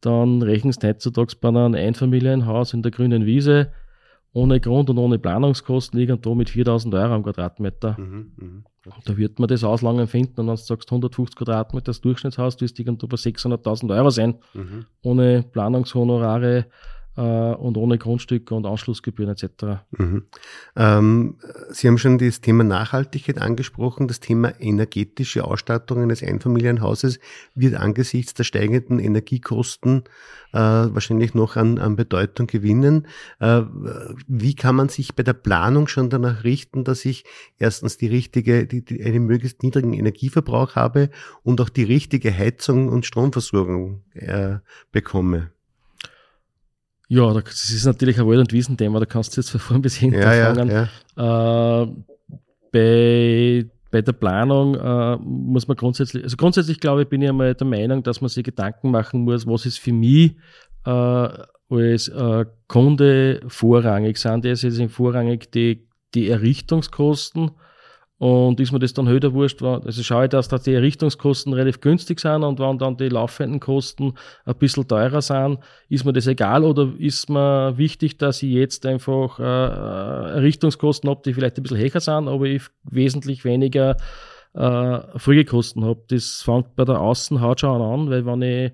dann 0.00 0.42
rechnest 0.42 0.82
du 0.82 0.88
heutzutage 0.88 1.34
bei 1.40 1.48
einem 1.48 1.74
Einfamilienhaus 1.74 2.72
in 2.72 2.82
der 2.82 2.92
grünen 2.92 3.26
Wiese 3.26 3.72
ohne 4.32 4.60
Grund 4.60 4.90
und 4.90 4.98
ohne 4.98 5.18
Planungskosten 5.18 5.98
irgendwo 5.98 6.34
mit 6.34 6.50
4000 6.50 6.94
Euro 6.94 7.14
am 7.14 7.22
Quadratmeter. 7.22 7.96
Mhm, 7.98 8.32
mh. 8.36 8.92
Da 9.04 9.16
wird 9.16 9.38
man 9.38 9.48
das 9.48 9.64
auslangen 9.64 10.06
finden 10.06 10.40
und 10.40 10.46
wenn 10.46 10.54
du 10.54 10.62
sagst 10.62 10.90
150 10.90 11.36
Quadratmeter 11.36 11.86
das 11.86 12.00
Durchschnittshaus, 12.00 12.60
wirst 12.60 12.78
du 12.78 12.82
irgendwo 12.82 13.06
bei 13.06 13.16
600.000 13.16 13.94
Euro 13.94 14.10
sein, 14.10 14.36
mhm. 14.54 14.86
ohne 15.02 15.42
Planungshonorare, 15.42 16.66
und 17.20 17.76
ohne 17.76 17.98
Grundstücke 17.98 18.54
und 18.54 18.66
Anschlussgebühren 18.66 19.32
etc. 19.32 19.82
Mhm. 19.90 20.26
Ähm, 20.76 21.36
Sie 21.70 21.88
haben 21.88 21.98
schon 21.98 22.18
das 22.18 22.40
Thema 22.40 22.64
Nachhaltigkeit 22.64 23.38
angesprochen. 23.38 24.08
Das 24.08 24.20
Thema 24.20 24.52
energetische 24.60 25.44
Ausstattung 25.44 26.02
eines 26.02 26.22
Einfamilienhauses 26.22 27.18
wird 27.54 27.74
angesichts 27.74 28.34
der 28.34 28.44
steigenden 28.44 28.98
Energiekosten 28.98 30.04
äh, 30.52 30.58
wahrscheinlich 30.58 31.34
noch 31.34 31.56
an, 31.56 31.78
an 31.78 31.96
Bedeutung 31.96 32.46
gewinnen. 32.46 33.06
Äh, 33.40 33.62
wie 34.26 34.54
kann 34.54 34.76
man 34.76 34.88
sich 34.88 35.14
bei 35.14 35.22
der 35.22 35.32
Planung 35.32 35.88
schon 35.88 36.10
danach 36.10 36.44
richten, 36.44 36.84
dass 36.84 37.04
ich 37.04 37.24
erstens 37.58 37.96
die 37.96 38.06
richtige, 38.06 38.66
die, 38.66 38.84
die, 38.84 39.02
einen 39.02 39.26
möglichst 39.26 39.62
niedrigen 39.62 39.92
Energieverbrauch 39.92 40.76
habe 40.76 41.10
und 41.42 41.60
auch 41.60 41.68
die 41.68 41.84
richtige 41.84 42.32
Heizung 42.32 42.88
und 42.88 43.06
Stromversorgung 43.06 44.04
äh, 44.14 44.58
bekomme? 44.92 45.50
Ja, 47.08 47.32
das 47.32 47.70
ist 47.70 47.86
natürlich 47.86 48.20
ein 48.20 48.26
Wald- 48.26 48.40
und 48.40 48.52
Wiesenthema, 48.52 49.00
da 49.00 49.06
kannst 49.06 49.36
du 49.36 49.40
jetzt 49.40 49.50
von 49.50 49.60
vorn 49.60 49.82
bis 49.82 49.96
hinten 49.96 50.20
ja, 50.20 50.54
fangen. 50.54 50.70
Ja. 51.16 51.82
Äh, 51.82 51.86
bei, 52.70 53.66
bei 53.90 54.02
der 54.02 54.12
Planung 54.12 54.74
äh, 54.74 55.16
muss 55.16 55.66
man 55.66 55.76
grundsätzlich, 55.76 56.22
also 56.22 56.36
grundsätzlich 56.36 56.80
glaube 56.80 57.02
ich, 57.02 57.08
bin 57.08 57.22
ich 57.22 57.28
einmal 57.30 57.54
der 57.54 57.66
Meinung, 57.66 58.02
dass 58.02 58.20
man 58.20 58.28
sich 58.28 58.44
Gedanken 58.44 58.90
machen 58.90 59.22
muss, 59.22 59.46
was 59.46 59.64
ist 59.64 59.78
für 59.78 59.92
mich 59.92 60.36
äh, 60.84 60.90
als 60.90 62.08
äh, 62.08 62.44
Kunde 62.66 63.40
vorrangig. 63.48 64.18
Sind 64.18 64.44
das 64.44 64.62
jetzt 64.62 64.80
vorrangig 64.92 65.50
die, 65.52 65.88
die 66.14 66.28
Errichtungskosten? 66.28 67.52
Und 68.18 68.58
ist 68.58 68.72
mir 68.72 68.80
das 68.80 68.94
dann 68.94 69.08
höher 69.08 69.32
wurscht, 69.32 69.62
also 69.62 70.02
schaue 70.02 70.24
ich, 70.24 70.30
dass 70.30 70.48
da 70.48 70.58
die 70.58 70.74
Errichtungskosten 70.74 71.52
relativ 71.52 71.80
günstig 71.80 72.18
sind 72.18 72.42
und 72.42 72.58
wenn 72.58 72.76
dann 72.76 72.96
die 72.96 73.08
laufenden 73.08 73.60
Kosten 73.60 74.14
ein 74.44 74.56
bisschen 74.56 74.88
teurer 74.88 75.22
sind, 75.22 75.60
ist 75.88 76.04
mir 76.04 76.12
das 76.12 76.26
egal 76.26 76.64
oder 76.64 76.92
ist 76.98 77.30
mir 77.30 77.78
wichtig, 77.78 78.18
dass 78.18 78.42
ich 78.42 78.50
jetzt 78.50 78.84
einfach 78.86 79.38
äh, 79.38 79.42
äh 79.44 80.34
Errichtungskosten 80.38 81.08
habe, 81.08 81.22
die 81.24 81.32
vielleicht 81.32 81.58
ein 81.58 81.62
bisschen 81.62 81.78
höher 81.78 82.00
sind, 82.00 82.26
aber 82.28 82.44
ich 82.46 82.64
wesentlich 82.82 83.44
weniger 83.44 83.96
äh, 84.54 84.98
Folgekosten 85.16 85.84
habe. 85.84 86.02
Das 86.08 86.42
fängt 86.42 86.74
bei 86.74 86.84
der 86.84 87.00
Außenhaut 87.00 87.60
schon 87.60 87.80
an, 87.80 88.10
weil 88.10 88.26
wenn 88.26 88.42
ich, 88.42 88.72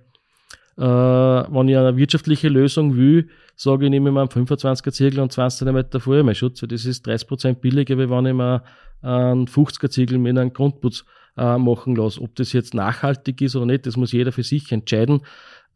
äh, 0.77 0.83
wenn 0.83 1.69
ich 1.69 1.77
eine 1.77 1.97
wirtschaftliche 1.97 2.49
Lösung 2.49 2.97
will, 2.97 3.29
sage 3.57 3.85
ich, 3.85 3.91
nehme 3.91 4.11
ich 4.11 4.15
mir 4.15 4.21
einen 4.21 4.29
25er 4.29 4.91
Ziegel 4.91 5.21
und 5.21 5.33
20 5.33 5.67
cm 5.67 6.01
Feuerwehrschutz. 6.01 6.61
Das 6.61 6.85
ist 6.85 7.07
30% 7.07 7.55
billiger, 7.55 7.99
wie 7.99 8.11
wenn 8.11 8.27
ich 8.27 8.35
mir 8.35 8.63
einen 9.03 9.47
50er 9.47 9.91
Ziegel 9.91 10.19
mit 10.19 10.37
einem 10.37 10.53
Grundputz 10.53 11.05
äh, 11.37 11.59
machen 11.59 11.97
lasse. 11.97 12.21
Ob 12.21 12.35
das 12.37 12.53
jetzt 12.53 12.75
nachhaltig 12.75 13.41
ist 13.41 13.57
oder 13.57 13.67
nicht, 13.67 13.87
das 13.87 13.97
muss 13.97 14.13
jeder 14.13 14.33
für 14.33 14.43
sich 14.43 14.71
entscheiden. 14.73 15.21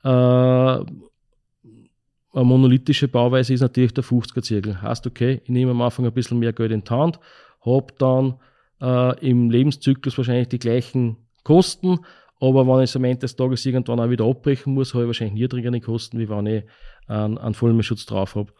Äh, 0.02 0.08
eine 0.08 2.44
monolithische 2.44 3.08
Bauweise 3.08 3.54
ist 3.54 3.60
natürlich 3.60 3.94
der 3.94 4.04
50er 4.04 4.42
Ziegel. 4.42 4.82
Heißt, 4.82 5.06
okay, 5.06 5.40
ich 5.44 5.50
nehme 5.50 5.72
am 5.72 5.82
Anfang 5.82 6.06
ein 6.06 6.12
bisschen 6.12 6.38
mehr 6.38 6.52
Geld 6.52 6.72
in 6.72 6.84
die 6.84 6.90
Hand, 6.90 7.18
habe 7.64 7.86
dann 7.98 8.34
äh, 8.80 9.28
im 9.28 9.50
Lebenszyklus 9.50 10.16
wahrscheinlich 10.18 10.48
die 10.48 10.58
gleichen 10.58 11.16
Kosten, 11.42 12.00
aber 12.40 12.66
wenn 12.66 12.84
ich 12.84 12.90
es 12.90 12.96
am 12.96 13.04
Ende 13.04 13.20
des 13.20 13.36
Tages 13.36 13.66
irgendwann 13.66 14.00
auch 14.00 14.10
wieder 14.10 14.24
abbrechen 14.24 14.74
muss, 14.74 14.94
habe 14.94 15.04
ich 15.04 15.08
wahrscheinlich 15.08 15.34
niedrigere 15.34 15.80
Kosten, 15.80 16.18
wie 16.18 16.28
wenn 16.28 16.46
ich 16.46 16.64
einen, 17.06 17.38
einen 17.38 17.54
Vollmeerschutz 17.54 18.06
drauf 18.06 18.36
habe. 18.36 18.52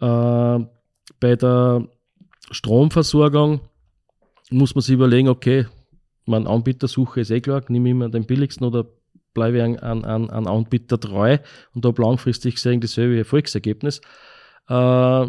Äh, 0.00 0.66
bei 1.20 1.36
der 1.36 1.88
Stromversorgung 2.50 3.60
muss 4.50 4.74
man 4.74 4.82
sich 4.82 4.94
überlegen, 4.94 5.28
okay, 5.28 5.66
mein 6.24 6.46
Anbietersuche 6.46 7.20
ist 7.20 7.30
eh 7.30 7.40
klar, 7.40 7.62
nehme 7.68 7.88
ich 7.88 7.92
immer 7.92 8.08
den 8.08 8.26
billigsten 8.26 8.66
oder 8.66 8.86
bleibe 9.34 9.58
ich 9.58 9.62
an, 9.62 10.04
an, 10.04 10.30
an 10.30 10.46
Anbieter 10.46 10.98
treu 10.98 11.38
und 11.74 11.84
habe 11.84 12.02
langfristig 12.02 12.54
gesehen 12.54 12.80
dasselbe 12.80 13.18
Erfolgsergebnis. 13.18 14.00
Äh, 14.68 15.26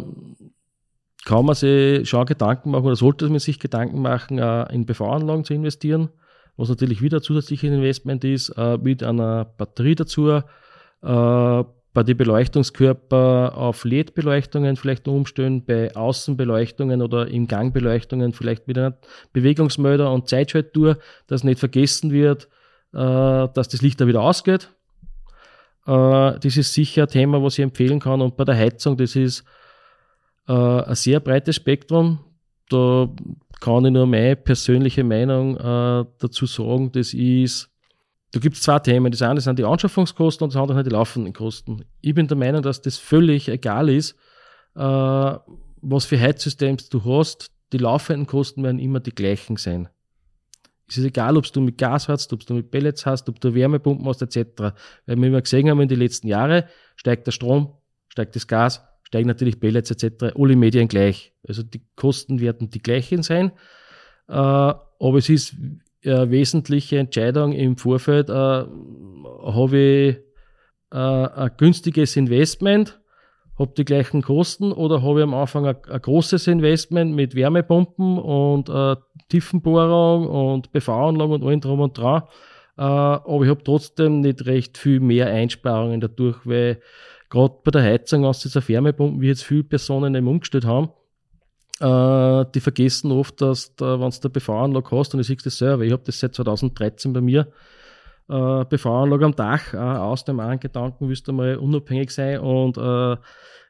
kann 1.24 1.44
man 1.44 1.54
sich 1.54 2.08
schon 2.08 2.26
Gedanken 2.26 2.70
machen 2.70 2.86
oder 2.86 2.96
sollte 2.96 3.28
man 3.28 3.38
sich 3.38 3.58
Gedanken 3.58 4.00
machen, 4.00 4.38
äh, 4.38 4.72
in 4.72 4.86
PV-Anlagen 4.86 5.44
zu 5.44 5.54
investieren, 5.54 6.08
was 6.58 6.68
natürlich 6.68 7.00
wieder 7.00 7.18
ein 7.18 7.22
zusätzliches 7.22 7.70
Investment 7.70 8.24
ist, 8.24 8.50
äh, 8.50 8.76
mit 8.76 9.02
einer 9.02 9.46
Batterie 9.46 9.94
dazu, 9.94 10.28
äh, 10.28 10.42
bei 11.94 12.02
den 12.02 12.16
Beleuchtungskörper 12.16 13.56
auf 13.56 13.84
LED-Beleuchtungen 13.84 14.76
vielleicht 14.76 15.08
umstellen, 15.08 15.64
bei 15.64 15.94
Außenbeleuchtungen 15.96 17.00
oder 17.00 17.28
im 17.28 17.48
Gangbeleuchtungen 17.48 18.32
vielleicht 18.32 18.68
mit 18.68 18.76
einer 18.76 18.98
Bewegungsmelder 19.32 20.12
und 20.12 20.28
Zeitschaltuhr, 20.28 20.98
dass 21.28 21.44
nicht 21.44 21.60
vergessen 21.60 22.10
wird, 22.10 22.48
äh, 22.92 22.98
dass 22.98 23.68
das 23.68 23.80
Licht 23.80 24.00
da 24.00 24.06
wieder 24.06 24.20
ausgeht. 24.20 24.68
Äh, 25.86 26.38
das 26.40 26.56
ist 26.56 26.74
sicher 26.74 27.04
ein 27.04 27.08
Thema, 27.08 27.42
was 27.42 27.58
ich 27.58 27.62
empfehlen 27.62 28.00
kann. 28.00 28.20
Und 28.20 28.36
bei 28.36 28.44
der 28.44 28.56
Heizung, 28.56 28.96
das 28.96 29.16
ist 29.16 29.44
äh, 30.48 30.52
ein 30.52 30.94
sehr 30.94 31.20
breites 31.20 31.56
Spektrum. 31.56 32.18
Da 32.68 33.08
kann 33.60 33.84
ich 33.86 33.92
nur 33.92 34.06
meine 34.06 34.36
persönliche 34.36 35.04
Meinung 35.04 35.56
dazu 35.56 36.46
sagen. 36.46 36.92
Das 36.92 37.14
ist 37.14 37.70
da 38.32 38.40
gibt 38.40 38.56
es 38.56 38.62
zwei 38.62 38.78
Themen. 38.78 39.10
Das 39.10 39.22
eine 39.22 39.40
sind 39.40 39.58
die 39.58 39.64
Anschaffungskosten 39.64 40.44
und 40.44 40.54
das 40.54 40.60
andere 40.60 40.78
sind 40.78 40.86
die 40.86 40.94
laufenden 40.94 41.32
Kosten. 41.32 41.84
Ich 42.00 42.14
bin 42.14 42.28
der 42.28 42.36
Meinung, 42.36 42.62
dass 42.62 42.82
das 42.82 42.98
völlig 42.98 43.48
egal 43.48 43.88
ist, 43.88 44.12
äh, 44.74 44.80
was 44.80 46.04
für 46.04 46.20
Heizsystems 46.20 46.88
du 46.90 47.04
hast. 47.04 47.50
Die 47.72 47.78
laufenden 47.78 48.26
Kosten 48.26 48.62
werden 48.62 48.78
immer 48.78 49.00
die 49.00 49.14
gleichen 49.14 49.56
sein. 49.56 49.88
Es 50.86 50.96
ist 50.96 51.04
egal, 51.04 51.36
ob 51.36 51.50
du 51.52 51.60
mit 51.60 51.76
Gas 51.76 52.08
hast, 52.08 52.32
ob 52.32 52.46
du 52.46 52.54
mit 52.54 52.70
Pellets 52.70 53.04
hast, 53.04 53.28
ob 53.28 53.40
du 53.40 53.54
Wärmepumpen 53.54 54.06
hast, 54.06 54.22
etc. 54.22 54.74
Weil 55.06 55.16
wir 55.16 55.28
immer 55.28 55.42
gesehen 55.42 55.68
haben 55.68 55.80
in 55.80 55.88
den 55.88 55.98
letzten 55.98 56.28
Jahren, 56.28 56.64
steigt 56.96 57.26
der 57.26 57.32
Strom, 57.32 57.74
steigt 58.08 58.36
das 58.36 58.46
Gas, 58.46 58.82
steigen 59.08 59.26
natürlich 59.26 59.58
Pellets 59.58 59.90
etc. 59.90 60.34
Alle 60.36 60.54
Medien 60.54 60.86
gleich. 60.86 61.32
Also 61.46 61.62
die 61.62 61.80
Kosten 61.96 62.40
werden 62.40 62.68
die 62.68 62.82
gleichen 62.82 63.22
sein. 63.22 63.52
Äh, 64.28 64.32
aber 64.34 65.16
es 65.16 65.30
ist 65.30 65.56
äh, 66.02 66.28
wesentliche 66.30 66.98
Entscheidung 66.98 67.52
im 67.52 67.78
Vorfeld, 67.78 68.28
äh, 68.28 68.32
habe 68.32 69.78
ich 69.78 70.16
äh, 70.92 70.98
ein 70.98 71.50
günstiges 71.56 72.16
Investment, 72.16 73.00
habe 73.58 73.72
die 73.76 73.86
gleichen 73.86 74.20
Kosten 74.20 74.72
oder 74.72 75.02
habe 75.02 75.20
ich 75.20 75.24
am 75.24 75.34
Anfang 75.34 75.66
ein, 75.66 75.76
ein 75.88 76.02
großes 76.02 76.46
Investment 76.46 77.14
mit 77.14 77.34
Wärmepumpen 77.34 78.18
und 78.18 78.68
äh, 78.68 78.96
Tiefenbohrung 79.30 80.26
und 80.28 80.70
PV-Anlagen 80.70 81.32
und 81.32 81.44
allem 81.44 81.60
drum 81.60 81.80
und 81.80 81.96
dran. 81.96 82.22
Aber 82.76 83.42
ich 83.42 83.50
habe 83.50 83.64
trotzdem 83.64 84.20
nicht 84.20 84.46
recht 84.46 84.78
viel 84.78 85.00
mehr 85.00 85.26
Einsparungen 85.26 86.00
dadurch, 86.00 86.36
weil 86.44 86.80
gerade 87.30 87.54
bei 87.64 87.70
der 87.70 87.82
Heizung, 87.82 88.24
aus 88.24 88.40
dieser 88.40 88.66
Wärmepumpen, 88.66 89.20
wie 89.20 89.28
jetzt 89.28 89.44
viele 89.44 89.64
Personen 89.64 90.14
eben 90.14 90.28
umgestellt 90.28 90.64
haben, 90.64 90.90
äh, 91.80 92.50
die 92.54 92.60
vergessen 92.60 93.12
oft, 93.12 93.40
dass 93.40 93.74
da, 93.76 94.00
wenn 94.00 94.10
du 94.10 94.16
eine 94.22 94.30
PV-Anlage 94.30 94.96
hast, 94.96 95.14
und 95.14 95.20
ich 95.20 95.26
sehe 95.26 95.36
das 95.36 95.58
selber, 95.58 95.84
ich 95.84 95.92
habe 95.92 96.02
das 96.04 96.18
seit 96.18 96.34
2013 96.34 97.12
bei 97.12 97.20
mir, 97.20 97.52
äh, 98.28 98.64
PV-Anlage 98.64 99.24
am 99.24 99.36
Dach, 99.36 99.74
äh, 99.74 99.76
aus 99.76 100.24
dem 100.24 100.40
einen 100.40 100.60
Gedanken 100.60 101.08
willst 101.08 101.28
du 101.28 101.32
mal 101.32 101.56
unabhängig 101.56 102.10
sein 102.10 102.40
und 102.40 102.76
äh, 102.76 103.16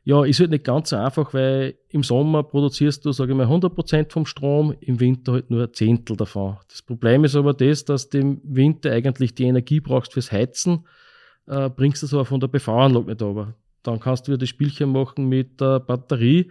ja, 0.05 0.25
ist 0.25 0.41
halt 0.41 0.51
nicht 0.51 0.65
ganz 0.65 0.89
so 0.89 0.97
einfach, 0.97 1.35
weil 1.35 1.75
im 1.91 2.03
Sommer 2.03 2.43
produzierst 2.43 3.05
du, 3.05 3.13
sage 3.13 3.33
ich 3.33 3.37
mal, 3.37 3.47
100% 3.47 4.11
vom 4.11 4.25
Strom, 4.25 4.75
im 4.81 5.01
Winter 5.01 5.33
halt 5.33 5.51
nur 5.51 5.65
ein 5.65 5.75
Zehntel 5.75 6.17
davon. 6.17 6.57
Das 6.71 6.81
Problem 6.81 7.25
ist 7.25 7.37
aber 7.37 7.53
das, 7.53 7.85
dass 7.85 8.09
du 8.09 8.19
im 8.19 8.41
Winter 8.43 8.91
eigentlich 8.91 9.35
die 9.35 9.45
Energie 9.45 9.81
brauchst 9.81 10.15
fürs 10.15 10.33
Heizen, 10.33 10.87
äh, 11.49 11.71
bringst 11.71 12.03
du 12.03 12.07
es 12.07 12.15
aber 12.15 12.25
von 12.25 12.41
der 12.41 12.49
PV-Anlage 12.49 13.07
nicht 13.07 13.23
runter. 13.23 13.55
Dann 13.83 14.01
kannst 14.01 14.27
du 14.27 14.33
wieder 14.33 14.39
das 14.39 14.49
Spielchen 14.49 14.93
machen 14.93 15.29
mit 15.29 15.61
der 15.61 15.81
Batterie. 15.81 16.51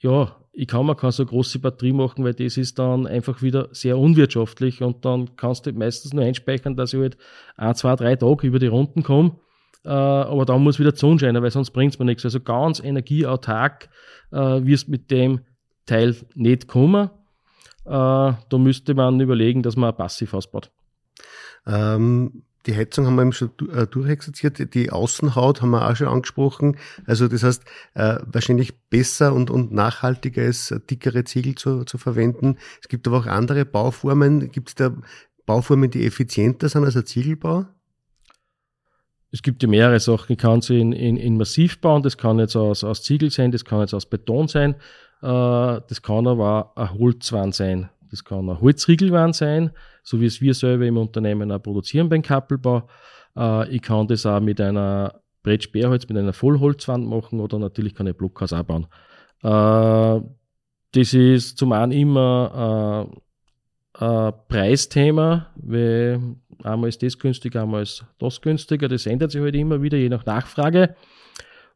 Ja, 0.00 0.36
ich 0.52 0.68
kann 0.68 0.86
mir 0.86 0.94
keine 0.94 1.12
so 1.12 1.26
große 1.26 1.58
Batterie 1.58 1.92
machen, 1.92 2.24
weil 2.24 2.34
das 2.34 2.56
ist 2.56 2.78
dann 2.78 3.06
einfach 3.06 3.42
wieder 3.42 3.68
sehr 3.72 3.98
unwirtschaftlich 3.98 4.82
und 4.82 5.04
dann 5.04 5.36
kannst 5.36 5.66
du 5.66 5.72
meistens 5.72 6.12
nur 6.12 6.24
einspeichern, 6.24 6.76
dass 6.76 6.94
ich 6.94 7.00
halt 7.00 7.18
ein, 7.56 7.74
zwei, 7.74 7.94
drei 7.96 8.16
Tage 8.16 8.46
über 8.46 8.58
die 8.58 8.66
Runden 8.66 9.02
komme. 9.02 9.38
Äh, 9.84 9.90
aber 9.90 10.44
dann 10.44 10.62
muss 10.62 10.78
wieder 10.78 10.92
die 10.92 10.98
Sonne 10.98 11.18
scheinen, 11.18 11.42
weil 11.42 11.50
sonst 11.50 11.70
bringt 11.70 11.92
es 11.94 11.98
mir 11.98 12.06
nichts. 12.06 12.24
Also 12.24 12.40
ganz 12.40 12.80
energieautark 12.80 13.88
äh, 14.32 14.36
wirst 14.38 14.88
mit 14.88 15.10
dem 15.10 15.40
Teil 15.86 16.16
nicht 16.34 16.68
kommen. 16.68 17.10
Äh, 17.84 17.90
da 17.90 18.58
müsste 18.58 18.94
man 18.94 19.20
überlegen, 19.20 19.62
dass 19.62 19.76
man 19.76 19.94
passiv 19.94 20.34
ausbaut. 20.34 20.70
Ähm, 21.66 22.42
die 22.66 22.76
Heizung 22.76 23.06
haben 23.06 23.16
wir 23.16 23.22
eben 23.22 23.32
schon 23.32 23.50
äh, 23.72 23.86
durchexerziert, 23.86 24.74
die 24.74 24.90
Außenhaut 24.90 25.62
haben 25.62 25.70
wir 25.70 25.88
auch 25.88 25.96
schon 25.96 26.08
angesprochen. 26.08 26.76
Also 27.06 27.28
das 27.28 27.42
heißt, 27.42 27.64
äh, 27.94 28.18
wahrscheinlich 28.24 28.78
besser 28.88 29.32
und, 29.32 29.50
und 29.50 29.72
nachhaltiger 29.72 30.42
ist, 30.42 30.74
dickere 30.90 31.24
Ziegel 31.24 31.54
zu, 31.54 31.84
zu 31.84 31.98
verwenden. 31.98 32.58
Es 32.80 32.88
gibt 32.88 33.06
aber 33.06 33.18
auch 33.18 33.26
andere 33.26 33.64
Bauformen. 33.64 34.50
Gibt 34.50 34.70
es 34.70 34.74
da 34.74 34.94
Bauformen, 35.46 35.90
die 35.90 36.04
effizienter 36.04 36.68
sind 36.68 36.84
als 36.84 36.96
ein 36.96 37.06
Ziegelbau? 37.06 37.66
Es 39.32 39.42
gibt 39.42 39.62
ja 39.62 39.68
mehrere 39.68 40.00
Sachen. 40.00 40.32
Ich 40.32 40.38
kann 40.38 40.60
sie 40.60 40.80
in, 40.80 40.92
in, 40.92 41.16
in 41.16 41.36
Massiv 41.36 41.80
bauen, 41.80 42.02
das 42.02 42.16
kann 42.16 42.38
jetzt 42.38 42.56
aus, 42.56 42.84
aus 42.84 43.02
Ziegel 43.02 43.30
sein, 43.30 43.52
das 43.52 43.64
kann 43.64 43.80
jetzt 43.80 43.94
aus 43.94 44.06
Beton 44.06 44.48
sein, 44.48 44.74
äh, 45.22 45.80
das 45.88 46.02
kann 46.02 46.26
aber 46.26 46.72
auch 46.74 46.76
ein 46.76 46.98
Holzwand 46.98 47.54
sein, 47.54 47.90
das 48.10 48.24
kann 48.24 48.48
ein 48.48 48.60
Holzriegelwand 48.60 49.36
sein, 49.36 49.72
so 50.06 50.20
wie 50.20 50.26
es 50.26 50.40
wir 50.40 50.54
selber 50.54 50.86
im 50.86 50.96
Unternehmen 50.96 51.50
auch 51.50 51.62
produzieren 51.62 52.08
beim 52.08 52.22
Kappelbau. 52.22 52.88
Äh, 53.36 53.68
ich 53.74 53.82
kann 53.82 54.06
das 54.06 54.24
auch 54.24 54.40
mit 54.40 54.60
einer 54.60 55.20
Brettsperrholz, 55.42 56.08
mit 56.08 56.16
einer 56.16 56.32
Vollholzwand 56.32 57.06
machen 57.06 57.40
oder 57.40 57.58
natürlich 57.58 57.94
kann 57.94 58.06
ich 58.06 58.16
Blockhaus 58.16 58.52
auch 58.52 58.62
bauen. 58.62 58.86
Äh, 59.42 60.24
das 60.92 61.12
ist 61.12 61.58
zum 61.58 61.72
einen 61.72 61.92
immer 61.92 63.08
äh, 63.98 64.04
ein 64.04 64.32
Preisthema, 64.48 65.48
weil 65.56 66.20
einmal 66.62 66.88
ist 66.88 67.02
das 67.02 67.18
günstiger, 67.18 67.62
einmal 67.62 67.82
ist 67.82 68.04
das 68.18 68.40
günstiger. 68.40 68.88
Das 68.88 69.06
ändert 69.06 69.32
sich 69.32 69.40
halt 69.40 69.56
immer 69.56 69.82
wieder, 69.82 69.98
je 69.98 70.08
nach 70.08 70.24
Nachfrage. 70.24 70.94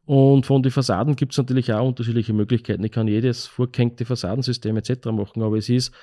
Und 0.05 0.45
von 0.45 0.63
den 0.63 0.71
Fassaden 0.71 1.17
gibt 1.17 1.33
es 1.33 1.37
natürlich 1.37 1.71
auch 1.73 1.85
unterschiedliche 1.85 2.33
Möglichkeiten. 2.33 2.83
Ich 2.83 2.91
kann 2.91 3.07
jedes 3.07 3.45
vorgehängte 3.45 4.05
Fassadensystem 4.05 4.77
etc. 4.77 5.07
machen, 5.07 5.43
aber 5.43 5.57
es 5.57 5.69
ist 5.69 5.93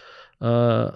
äh, 0.41 0.91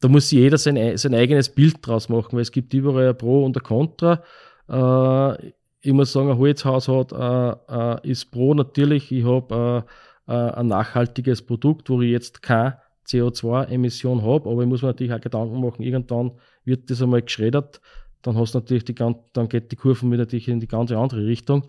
da 0.00 0.08
muss 0.08 0.30
jeder 0.30 0.58
sein, 0.58 0.96
sein 0.96 1.14
eigenes 1.14 1.48
Bild 1.50 1.76
draus 1.82 2.08
machen, 2.08 2.32
weil 2.32 2.42
es 2.42 2.52
gibt 2.52 2.72
überall 2.74 3.08
ein 3.08 3.18
Pro 3.18 3.44
und 3.44 3.56
ein 3.56 3.62
Contra. 3.62 4.22
Äh, 4.68 5.52
ich 5.82 5.92
muss 5.92 6.12
sagen, 6.12 6.30
ein 6.30 6.38
Holzhaus 6.38 6.88
hat, 6.88 7.12
äh, 7.12 8.06
äh, 8.06 8.10
ist 8.10 8.30
Pro 8.30 8.54
natürlich. 8.54 9.12
Ich 9.12 9.24
habe 9.24 9.84
äh, 10.28 10.32
äh, 10.32 10.52
ein 10.52 10.68
nachhaltiges 10.68 11.42
Produkt, 11.42 11.90
wo 11.90 12.00
ich 12.00 12.10
jetzt 12.10 12.42
keine 12.42 12.78
CO2-Emission 13.06 14.22
habe, 14.22 14.50
aber 14.50 14.62
ich 14.62 14.68
muss 14.68 14.82
mir 14.82 14.88
natürlich 14.88 15.12
auch 15.12 15.20
Gedanken 15.20 15.60
machen, 15.60 15.82
irgendwann 15.82 16.32
wird 16.64 16.90
das 16.90 17.02
einmal 17.02 17.22
geschreddert, 17.22 17.80
dann 18.22 18.36
hast 18.36 18.54
natürlich 18.54 18.84
die, 18.84 18.94
dann 18.94 19.48
geht 19.48 19.72
die 19.72 19.76
Kurve 19.76 20.06
natürlich 20.06 20.48
in 20.48 20.60
die 20.60 20.68
ganze 20.68 20.96
andere 20.96 21.26
Richtung. 21.26 21.64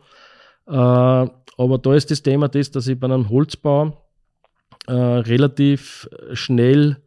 Äh, 0.68 0.74
aber 0.74 1.78
da 1.82 1.94
ist 1.96 2.12
das 2.12 2.22
Thema 2.22 2.50
das, 2.50 2.72
dass 2.72 2.88
ich 2.88 3.00
bei 3.00 3.06
einem 3.06 3.30
Holzbau 3.30 3.98
relativ 4.88 6.10
schnell 6.34 6.98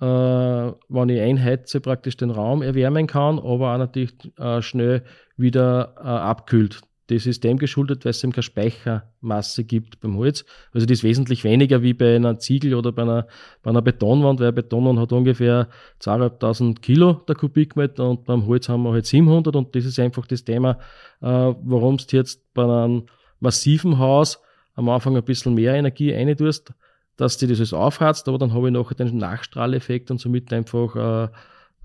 äh, 0.00 0.04
wenn 0.04 1.08
ich 1.08 1.20
einheize, 1.20 1.80
praktisch 1.80 2.16
den 2.16 2.30
Raum 2.30 2.62
erwärmen 2.62 3.06
kann, 3.06 3.38
aber 3.38 3.74
auch 3.74 3.78
natürlich 3.78 4.14
äh, 4.38 4.60
schnell 4.62 5.04
wieder 5.36 5.94
äh, 5.98 6.02
abkühlt. 6.02 6.80
Das 7.08 7.26
ist 7.26 7.44
dem 7.44 7.58
geschuldet, 7.58 8.04
weil 8.04 8.10
es 8.10 8.24
eben 8.24 8.32
keine 8.32 8.42
Speichermasse 8.42 9.64
gibt 9.64 10.00
beim 10.00 10.16
Holz. 10.16 10.46
Also 10.72 10.86
das 10.86 10.98
ist 10.98 11.04
wesentlich 11.04 11.44
weniger 11.44 11.82
wie 11.82 11.92
bei 11.92 12.16
einer 12.16 12.38
Ziegel 12.38 12.74
oder 12.74 12.92
bei 12.92 13.02
einer, 13.02 13.26
bei 13.62 13.70
einer 13.70 13.82
Betonwand, 13.82 14.40
weil 14.40 14.46
eine 14.46 14.54
Betonwand 14.54 14.98
hat 14.98 15.12
ungefähr 15.12 15.68
2.500 16.00 16.80
Kilo 16.80 17.12
der 17.28 17.34
Kubikmeter 17.34 18.08
und 18.08 18.24
beim 18.24 18.46
Holz 18.46 18.70
haben 18.70 18.84
wir 18.84 18.92
halt 18.92 19.04
700 19.04 19.54
und 19.54 19.76
das 19.76 19.84
ist 19.84 19.98
einfach 19.98 20.26
das 20.26 20.44
Thema, 20.44 20.78
äh, 21.20 21.26
warum 21.26 21.98
du 21.98 22.04
jetzt 22.16 22.54
bei 22.54 22.64
einem 22.64 23.04
massiven 23.38 23.98
Haus 23.98 24.40
am 24.74 24.88
Anfang 24.88 25.14
ein 25.14 25.24
bisschen 25.24 25.54
mehr 25.54 25.74
Energie 25.74 26.10
reintust, 26.10 26.72
dass 27.16 27.38
die 27.38 27.46
das 27.46 27.60
alles 27.60 27.72
aufheizt, 27.72 28.28
aber 28.28 28.38
dann 28.38 28.52
habe 28.52 28.68
ich 28.68 28.72
nachher 28.72 28.94
den 28.94 29.18
Nachstrahleffekt 29.18 30.10
und 30.10 30.18
somit 30.18 30.52
einfach 30.52 30.96
äh, 30.96 31.24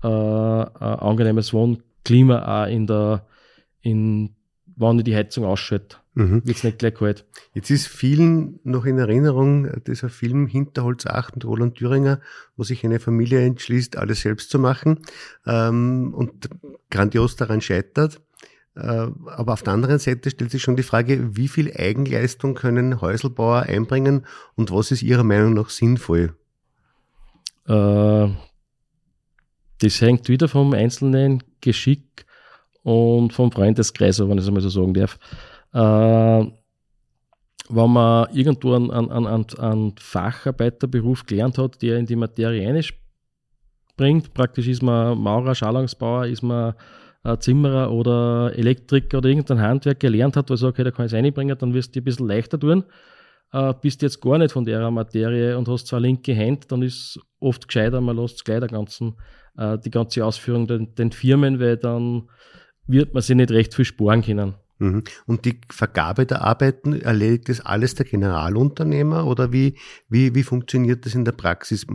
äh, 0.02 0.06
ein 0.06 0.98
angenehmes 0.98 1.52
Wohnklima 1.52 2.62
auch 2.62 2.68
in 2.68 2.86
der, 2.86 3.26
in, 3.80 4.34
wann 4.76 4.98
ich 4.98 5.04
die 5.04 5.14
Heizung 5.14 5.44
ausschalte. 5.44 5.96
Mhm. 6.14 6.42
Es 6.46 6.64
nicht 6.64 6.78
gleich 6.78 6.94
kalt. 6.94 7.24
Jetzt 7.54 7.70
ist 7.70 7.86
vielen 7.86 8.58
noch 8.64 8.84
in 8.84 8.98
Erinnerung 8.98 9.70
dieser 9.84 10.08
Film 10.08 10.48
Hinterholz 10.48 11.06
8 11.06 11.36
mit 11.36 11.44
Roland 11.44 11.76
Thüringer, 11.76 12.20
wo 12.56 12.64
sich 12.64 12.84
eine 12.84 12.98
Familie 12.98 13.44
entschließt, 13.44 13.96
alles 13.96 14.22
selbst 14.22 14.50
zu 14.50 14.58
machen 14.58 15.00
ähm, 15.46 16.12
und 16.14 16.50
grandios 16.90 17.36
daran 17.36 17.60
scheitert. 17.60 18.20
Äh, 18.80 19.10
aber 19.30 19.52
auf 19.52 19.62
der 19.62 19.72
anderen 19.72 19.98
Seite 19.98 20.30
stellt 20.30 20.50
sich 20.50 20.62
schon 20.62 20.76
die 20.76 20.82
Frage, 20.82 21.36
wie 21.36 21.48
viel 21.48 21.72
Eigenleistung 21.76 22.54
können 22.54 23.00
Häuselbauer 23.00 23.62
einbringen 23.62 24.26
und 24.56 24.70
was 24.70 24.90
ist 24.90 25.02
Ihrer 25.02 25.24
Meinung 25.24 25.54
nach 25.54 25.70
sinnvoll? 25.70 26.34
Äh, 27.66 28.28
das 29.78 30.00
hängt 30.00 30.28
wieder 30.28 30.48
vom 30.48 30.72
einzelnen 30.72 31.42
Geschick 31.60 32.26
und 32.82 33.32
vom 33.32 33.52
Freundeskreis, 33.52 34.20
wenn 34.20 34.32
ich 34.32 34.42
es 34.42 34.48
einmal 34.48 34.62
so 34.62 34.68
sagen 34.68 34.94
darf. 34.94 35.18
Äh, 35.72 36.50
wenn 37.72 37.90
man 37.90 38.28
irgendwo 38.34 38.74
einen, 38.74 38.90
einen, 38.90 39.26
einen, 39.26 39.94
Facharbeiterberuf 39.96 41.24
gelernt 41.24 41.56
hat, 41.58 41.80
der 41.82 41.98
in 41.98 42.06
die 42.06 42.16
Materie 42.16 42.68
einspringt, 42.68 44.34
praktisch 44.34 44.66
ist 44.66 44.82
man 44.82 45.18
Maurer, 45.18 45.54
Schallungsbauer, 45.54 46.26
ist 46.26 46.42
man 46.42 46.74
Zimmerer 47.38 47.92
oder 47.92 48.52
Elektriker 48.56 49.18
oder 49.18 49.28
irgendein 49.28 49.60
Handwerk 49.60 50.00
gelernt 50.00 50.36
hat, 50.36 50.48
wo 50.48 50.54
ich 50.54 50.60
sage, 50.60 50.70
okay, 50.70 50.84
da 50.84 50.90
kann 50.90 51.06
ich 51.06 51.12
es 51.12 51.16
reinbringen, 51.16 51.56
dann 51.58 51.74
wirst 51.74 51.94
du 51.94 52.00
ein 52.00 52.04
bisschen 52.04 52.26
leichter 52.26 52.58
tun. 52.58 52.84
Äh, 53.52 53.74
bist 53.80 54.02
jetzt 54.02 54.20
gar 54.20 54.38
nicht 54.38 54.52
von 54.52 54.64
der 54.64 54.90
Materie 54.90 55.58
und 55.58 55.68
hast 55.68 55.86
zwar 55.88 56.00
linke 56.00 56.36
Hand, 56.36 56.70
dann 56.72 56.82
ist 56.82 57.18
oft 57.40 57.66
gescheiter, 57.66 58.00
man 58.00 58.16
lässt 58.16 58.44
gleich 58.44 58.60
der 58.60 58.68
ganzen, 58.68 59.16
äh, 59.56 59.76
die 59.78 59.90
ganze 59.90 60.24
Ausführung 60.24 60.66
den, 60.66 60.94
den 60.94 61.10
Firmen, 61.10 61.60
weil 61.60 61.76
dann 61.76 62.28
wird 62.86 63.12
man 63.12 63.22
sich 63.22 63.36
nicht 63.36 63.50
recht 63.50 63.74
viel 63.74 63.84
sparen 63.84 64.22
können. 64.22 64.54
Mhm. 64.80 65.04
Und 65.26 65.44
die 65.44 65.60
Vergabe 65.68 66.24
der 66.24 66.42
Arbeiten, 66.42 66.94
erledigt 66.94 67.50
das 67.50 67.60
alles 67.60 67.94
der 67.94 68.06
Generalunternehmer 68.06 69.26
oder 69.26 69.52
wie, 69.52 69.76
wie, 70.08 70.34
wie 70.34 70.42
funktioniert 70.42 71.04
das 71.04 71.14
in 71.14 71.26
der 71.26 71.32
Praxis? 71.32 71.86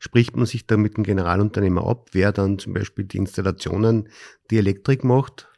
Spricht 0.00 0.36
man 0.36 0.44
sich 0.44 0.66
da 0.66 0.76
mit 0.76 0.96
dem 0.96 1.04
Generalunternehmer 1.04 1.86
ab, 1.86 2.08
wer 2.10 2.32
dann 2.32 2.58
zum 2.58 2.74
Beispiel 2.74 3.04
die 3.04 3.18
Installationen, 3.18 4.08
die 4.50 4.58
Elektrik 4.58 5.04
macht? 5.04 5.48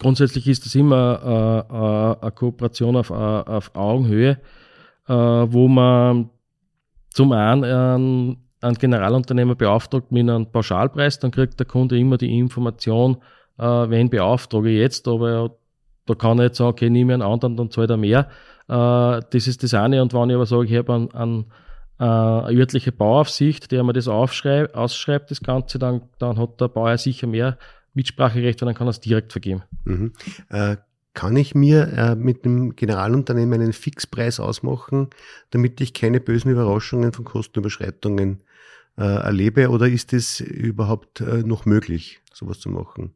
Grundsätzlich 0.00 0.46
ist 0.46 0.66
das 0.66 0.74
immer 0.74 1.66
äh, 1.70 1.74
äh, 1.74 2.24
eine 2.24 2.32
Kooperation 2.32 2.96
auf, 2.96 3.08
äh, 3.08 3.14
auf 3.14 3.74
Augenhöhe, 3.74 4.38
äh, 5.08 5.12
wo 5.12 5.66
man 5.66 6.28
zum 7.10 7.32
einen 7.32 7.64
einen, 7.64 8.36
einen 8.60 8.76
Generalunternehmer 8.76 9.54
beauftragt 9.54 10.12
mit 10.12 10.28
einem 10.28 10.52
Pauschalpreis, 10.52 11.18
dann 11.18 11.30
kriegt 11.30 11.58
der 11.58 11.66
Kunde 11.66 11.98
immer 11.98 12.18
die 12.18 12.38
Information, 12.38 13.16
äh, 13.58 13.90
wen 13.90 14.10
beauftrage 14.10 14.70
ich 14.70 14.78
jetzt, 14.78 15.08
aber 15.08 15.56
da 16.06 16.14
kann 16.14 16.38
ich 16.38 16.44
jetzt 16.44 16.58
sagen, 16.58 16.70
okay, 16.70 16.90
nehme 16.90 17.14
einen 17.14 17.22
anderen, 17.22 17.56
dann 17.56 17.70
zahlt 17.70 17.90
er 17.90 17.96
mehr. 17.96 18.28
Äh, 18.68 19.20
das 19.30 19.46
ist 19.46 19.62
das 19.62 19.74
eine. 19.74 20.02
Und 20.02 20.12
wenn 20.14 20.30
ich 20.30 20.36
aber 20.36 20.46
sage, 20.46 20.66
ich 20.66 20.76
habe 20.76 20.94
einen, 20.94 21.12
einen, 21.12 21.44
äh, 21.98 22.04
eine 22.04 22.58
örtliche 22.58 22.92
Bauaufsicht, 22.92 23.70
der 23.70 23.84
mir 23.84 23.92
das 23.92 24.08
aufschreibt, 24.08 24.74
ausschreibt, 24.74 25.30
das 25.30 25.40
Ganze, 25.40 25.78
dann, 25.78 26.02
dann 26.18 26.38
hat 26.38 26.60
der 26.60 26.68
Bauer 26.68 26.96
sicher 26.98 27.26
mehr 27.26 27.58
Mitspracherecht, 27.94 28.60
weil 28.60 28.66
dann 28.66 28.74
kann 28.74 28.86
er 28.86 28.90
es 28.90 29.00
direkt 29.00 29.32
vergeben. 29.32 29.62
Mhm. 29.84 30.12
Äh, 30.50 30.76
kann 31.14 31.36
ich 31.36 31.54
mir 31.54 31.88
äh, 31.94 32.14
mit 32.14 32.44
dem 32.44 32.76
Generalunternehmen 32.76 33.60
einen 33.60 33.72
Fixpreis 33.72 34.38
ausmachen, 34.38 35.08
damit 35.50 35.80
ich 35.80 35.92
keine 35.92 36.20
bösen 36.20 36.52
Überraschungen 36.52 37.12
von 37.12 37.24
Kostenüberschreitungen 37.24 38.42
äh, 38.96 39.02
erlebe? 39.02 39.70
Oder 39.70 39.88
ist 39.88 40.12
es 40.12 40.38
überhaupt 40.40 41.20
äh, 41.20 41.42
noch 41.42 41.66
möglich, 41.66 42.20
sowas 42.32 42.60
zu 42.60 42.68
machen? 42.68 43.14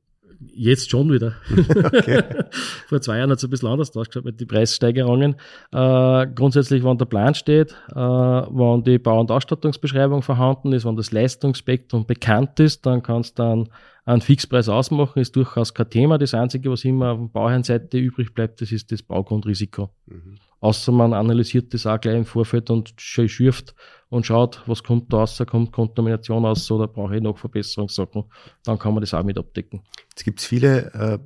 Jetzt 0.55 0.90
schon 0.90 1.11
wieder. 1.12 1.35
Okay. 1.85 2.22
Vor 2.88 3.00
zwei 3.00 3.18
Jahren 3.18 3.31
hat 3.31 3.38
es 3.38 3.44
ein 3.44 3.50
bisschen 3.50 3.68
anders 3.68 3.96
ausgeschaut 3.96 4.24
mit 4.24 4.40
den 4.40 4.48
Preissteigerungen. 4.48 5.37
Äh, 5.72 6.26
grundsätzlich, 6.35 6.85
wenn 6.85 6.98
der 6.98 7.05
Plan 7.05 7.35
steht, 7.35 7.72
äh, 7.90 7.94
wenn 7.94 8.83
die 8.85 8.98
Bau- 8.98 9.20
und 9.20 9.31
Ausstattungsbeschreibung 9.31 10.22
vorhanden 10.22 10.72
ist, 10.72 10.85
wenn 10.85 10.96
das 10.96 11.12
Leistungsspektrum 11.12 12.07
bekannt 12.07 12.61
ist, 12.61 12.87
dann 12.87 13.02
kannst 13.02 13.38
du 13.38 13.42
dann 13.42 13.68
einen 14.04 14.20
Fixpreis 14.20 14.68
ausmachen, 14.68 15.20
ist 15.20 15.36
durchaus 15.36 15.74
kein 15.74 15.90
Thema. 15.90 16.18
Das 16.18 16.34
Einzige, 16.34 16.70
was 16.70 16.84
immer 16.84 17.12
auf 17.12 17.18
der 17.18 17.28
Bauherrenseite 17.28 17.98
übrig 17.98 18.34
bleibt, 18.34 18.60
das 18.60 18.72
ist 18.72 18.90
das 18.90 19.02
Baugrundrisiko. 19.02 19.90
Mhm. 20.06 20.38
Außer 20.60 20.92
man 20.92 21.12
analysiert 21.12 21.74
das 21.74 21.86
auch 21.86 22.00
gleich 22.00 22.16
im 22.16 22.24
Vorfeld 22.24 22.70
und 22.70 22.94
schürft 22.96 23.74
und 24.10 24.26
schaut, 24.26 24.62
was 24.66 24.82
kommt 24.84 25.12
da 25.12 25.18
raus, 25.18 25.42
kommt 25.46 25.72
Kontamination 25.72 26.44
aus 26.44 26.70
oder 26.70 26.86
brauche 26.86 27.16
ich 27.16 27.22
noch 27.22 27.36
Verbesserungssachen, 27.36 28.24
dann 28.64 28.78
kann 28.78 28.94
man 28.94 29.00
das 29.00 29.12
auch 29.12 29.24
mit 29.24 29.38
abdecken. 29.38 29.82
Jetzt 30.10 30.24
gibt 30.24 30.38
es 30.38 30.46
viele 30.46 30.92
äh, 30.94 31.18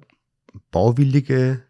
bauwillige 0.70 1.62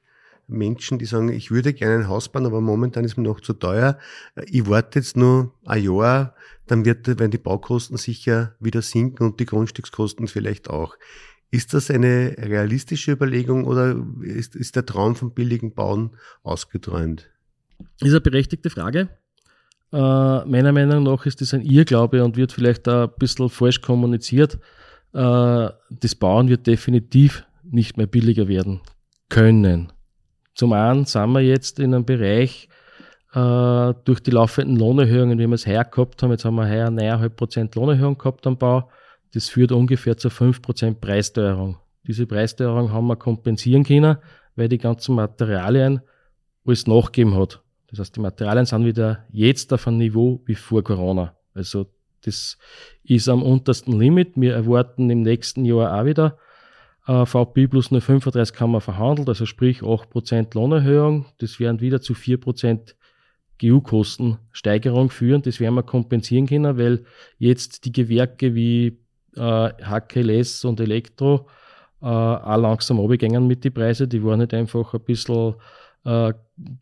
Menschen, 0.49 0.99
die 0.99 1.07
sagen, 1.07 1.29
ich 1.29 1.51
würde 1.51 1.73
gerne 1.73 2.05
ein 2.05 2.09
Haus 2.09 2.29
bauen, 2.29 2.47
aber 2.47 2.61
momentan 2.61 3.05
ist 3.05 3.17
mir 3.17 3.25
noch 3.25 3.41
zu 3.41 3.53
teuer. 3.53 3.99
Ich 4.47 4.69
warte 4.69 4.99
jetzt 4.99 5.17
nur 5.17 5.53
ein 5.65 5.83
Jahr, 5.83 6.35
dann 6.67 6.85
wird, 6.85 7.07
werden 7.07 7.31
die 7.31 7.39
Baukosten 7.39 7.97
sicher 7.97 8.55
wieder 8.61 8.83
sinken 8.83 9.27
und 9.27 9.41
die 9.41 9.47
Grundstückskosten 9.47 10.29
vielleicht 10.29 10.71
auch. 10.71 10.97
Ist 11.51 11.75
das 11.75 11.91
eine 11.91 12.37
realistische 12.39 13.13
Überlegung 13.13 13.65
oder 13.65 13.97
ist, 14.23 14.57
ist 14.57 14.77
der 14.77 14.85
Traum 14.85 15.15
vom 15.15 15.33
billigen 15.33 15.75
Bauen 15.75 16.11
ausgeträumt? 16.43 17.31
Das 17.79 18.09
ist 18.09 18.15
eine 18.15 18.21
berechtigte 18.21 18.71
Frage. 18.71 19.09
Äh, 19.93 19.97
meiner 19.97 20.73
Meinung 20.73 21.05
nach 21.05 21.25
ist 21.27 21.41
das 21.41 21.55
ein 21.55 21.63
Irrglaube 21.63 22.25
und 22.25 22.37
wird 22.37 22.53
vielleicht 22.53 22.89
auch 22.89 23.09
ein 23.09 23.15
bisschen 23.19 23.49
falsch 23.49 23.81
kommuniziert. 23.81 24.59
Äh, 25.13 25.69
das 25.91 26.15
Bauen 26.19 26.49
wird 26.49 26.67
definitiv 26.67 27.45
nicht 27.63 27.97
mehr 27.97 28.07
billiger 28.07 28.49
werden 28.49 28.81
können. 29.29 29.93
Zum 30.57 30.73
einen 30.73 31.05
sind 31.05 31.33
wir 31.33 31.43
jetzt 31.43 31.79
in 31.79 31.95
einem 31.95 32.07
Bereich 32.07 32.69
äh, 33.35 33.95
durch 34.05 34.21
die 34.21 34.31
laufenden 34.31 34.77
Lohnerhöhungen, 34.77 35.39
wie 35.39 35.47
wir 35.47 35.55
es 35.55 35.67
heuer 35.67 35.85
gehabt 35.85 36.23
haben, 36.23 36.31
jetzt 36.31 36.47
haben 36.47 36.55
wir 36.55 36.67
heuer 36.67 36.89
9,5% 36.89 37.77
Lohnerhöhung 37.77 38.17
gehabt 38.17 38.47
am 38.47 38.57
Bau, 38.57 38.91
das 39.35 39.51
führt 39.51 39.71
ungefähr 39.71 40.17
zu 40.17 40.29
5% 40.29 40.95
Preissteuerung. 40.95 41.77
Diese 42.07 42.27
Preissteuerung 42.27 42.91
haben 42.91 43.07
wir 43.07 43.17
kompensieren 43.17 43.85
können, 43.85 44.17
weil 44.55 44.69
die 44.71 44.79
ganzen 44.79 45.15
Materialien 45.15 46.01
alles 46.65 46.87
nachgegeben 46.87 47.37
hat. 47.37 47.61
Das 47.91 47.99
heißt, 47.99 48.17
die 48.17 48.21
Materialien 48.21 48.65
sind 48.65 48.87
wieder 48.87 49.27
jetzt 49.31 49.75
auf 49.75 49.87
einem 49.87 49.99
Niveau 49.99 50.41
wie 50.47 50.55
vor 50.55 50.83
Corona. 50.83 51.35
Also 51.53 51.87
das 52.25 52.57
ist 53.05 53.29
am 53.29 53.43
untersten 53.43 53.99
Limit. 53.99 54.33
Wir 54.37 54.55
erwarten 54.55 55.11
im 55.11 55.21
nächsten 55.21 55.67
Jahr 55.67 56.01
auch 56.01 56.07
wieder 56.07 56.39
VP 57.07 57.69
plus 57.69 57.93
0,35 57.93 58.59
haben 58.59 58.73
wir 58.73 58.81
verhandelt, 58.81 59.29
also 59.29 59.47
sprich 59.47 59.81
8% 59.81 60.55
Lohnerhöhung. 60.55 61.27
Das 61.39 61.61
werden 61.61 61.81
wieder 61.81 62.01
zu 62.01 62.15
4% 62.15 62.95
GU-Kostensteigerung 63.61 65.11
führen. 65.11 65.43
Das 65.43 65.61
werden 65.61 65.77
wir 65.77 65.83
kompensieren 65.83 66.47
können, 66.47 66.77
weil 66.79 67.05
jetzt 67.39 67.85
die 67.85 67.93
Gewerke 67.93 68.55
wie 68.55 68.99
äh, 69.37 69.41
HKLS 69.41 70.65
und 70.65 70.81
Elektro 70.81 71.47
äh, 72.03 72.07
auch 72.07 72.57
langsam 72.57 72.99
runtergehen 72.99 73.47
mit 73.47 73.65
den 73.65 73.73
Preisen. 73.73 74.09
Die 74.09 74.23
waren 74.23 74.41
nicht 74.41 74.55
einfach 74.55 74.93
ein 74.95 75.01
bisschen 75.01 75.55
äh, 76.05 76.33